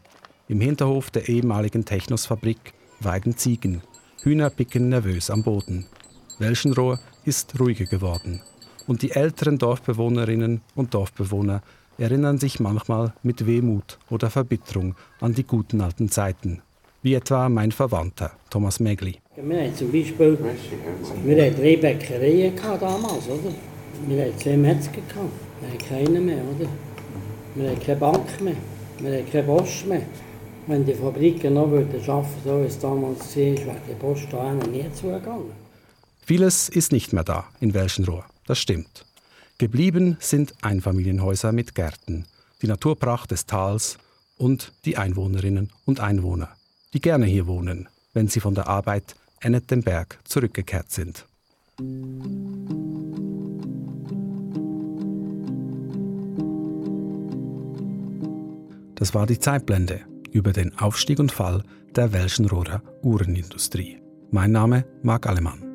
Im 0.49 0.63
Hinterhof 0.63 1.11
der 1.11 1.29
ehemaligen 1.29 1.85
Technosfabrik 1.85 2.73
weiden 3.01 3.37
Ziegen. 3.37 3.83
Hühner 4.23 4.49
picken 4.49 4.89
nervös 4.89 5.29
am 5.29 5.43
Boden. 5.43 5.85
Welschenrohr 6.39 6.99
ist 7.27 7.61
ruhiger 7.61 7.85
geworden. 7.85 8.41
Und 8.87 9.03
die 9.03 9.13
älteren 9.13 9.59
Dorfbewohnerinnen 9.59 10.61
und 10.75 10.95
Dorfbewohner 10.95 11.63
erinnern 11.99 12.39
sich 12.39 12.61
manchmal 12.61 13.13
mit 13.23 13.47
Wehmut 13.47 13.99
oder 14.11 14.31
Verbitterung 14.31 14.95
an 15.21 15.35
die 15.35 15.45
guten 15.45 15.81
alten 15.81 16.09
Zeiten. 16.11 16.63
Wie 17.03 17.15
etwa 17.15 17.49
mein 17.49 17.73
Verwandter, 17.73 18.33
Thomas 18.51 18.81
Megli. 18.81 19.19
Wir 19.37 19.63
hatten 19.63 19.75
zum 19.75 19.91
Beispiel 19.91 20.39
wir 21.25 21.45
hatten 21.45 21.57
drei 21.57 21.77
Bäckereien 21.77 22.55
damals, 22.57 23.27
oder? 23.29 23.53
Wir 24.07 24.25
hatten 24.25 24.39
zwei 24.39 24.57
Metzger, 24.57 25.03
wir 25.61 25.69
hatten 25.69 25.79
keine 25.79 26.21
mehr, 26.21 26.43
oder? 26.55 26.69
Wir 27.55 27.71
hatten 27.71 27.81
keine 27.81 27.99
Bank 27.99 28.41
mehr, 28.41 28.57
wir 28.99 29.19
hatten 29.19 29.33
keine 29.33 29.45
Post 29.45 29.87
mehr. 29.87 30.03
Wenn 30.69 30.85
die 30.85 30.95
Fabriken 30.95 31.55
noch 31.55 31.63
arbeiten 31.63 31.93
würden, 31.93 32.27
so 32.45 32.61
wie 32.61 32.67
es 32.67 32.79
damals 32.79 33.37
war, 33.37 33.43
wäre 33.45 33.77
die 33.89 33.95
Post 33.95 34.29
da 34.31 34.53
nie 34.53 34.85
zugegangen. 34.95 35.51
Vieles 36.25 36.69
ist 36.69 36.93
nicht 36.93 37.13
mehr 37.13 37.25
da 37.25 37.45
in 37.59 37.75
Welschenrohr, 37.75 38.25
das 38.47 38.59
stimmt. 38.59 39.07
Geblieben 39.59 40.17
sind 40.21 40.55
Einfamilienhäuser 40.63 41.53
mit 41.53 41.75
Gärten, 41.75 42.27
die 42.63 42.67
Naturpracht 42.67 43.31
des 43.31 43.47
Tals 43.47 43.99
und 44.37 44.73
die 44.85 44.97
Einwohnerinnen 44.97 45.71
und 45.85 46.01
Einwohner, 46.01 46.49
die 46.95 47.01
gerne 47.01 47.27
hier 47.27 47.47
wohnen, 47.47 47.89
wenn 48.13 48.29
sie 48.29 48.41
von 48.41 48.55
der 48.55 48.67
Arbeit 48.67 49.15
Ennet 49.41 49.71
den 49.71 49.83
Berg 49.83 50.19
zurückgekehrt 50.25 50.91
sind. 50.91 51.27
Das 58.95 59.15
war 59.15 59.27
die 59.27 59.41
Zeitblende 59.41 60.01
über 60.31 60.53
den 60.53 60.79
Aufstieg 60.79 61.19
und 61.19 61.33
Fall 61.33 61.65
der 61.97 62.13
Welschenrohrer 62.13 62.83
Uhrenindustrie. 63.03 63.99
Mein 64.31 64.53
Name 64.53 64.85
Marc 65.03 65.27
Alemann. 65.27 65.72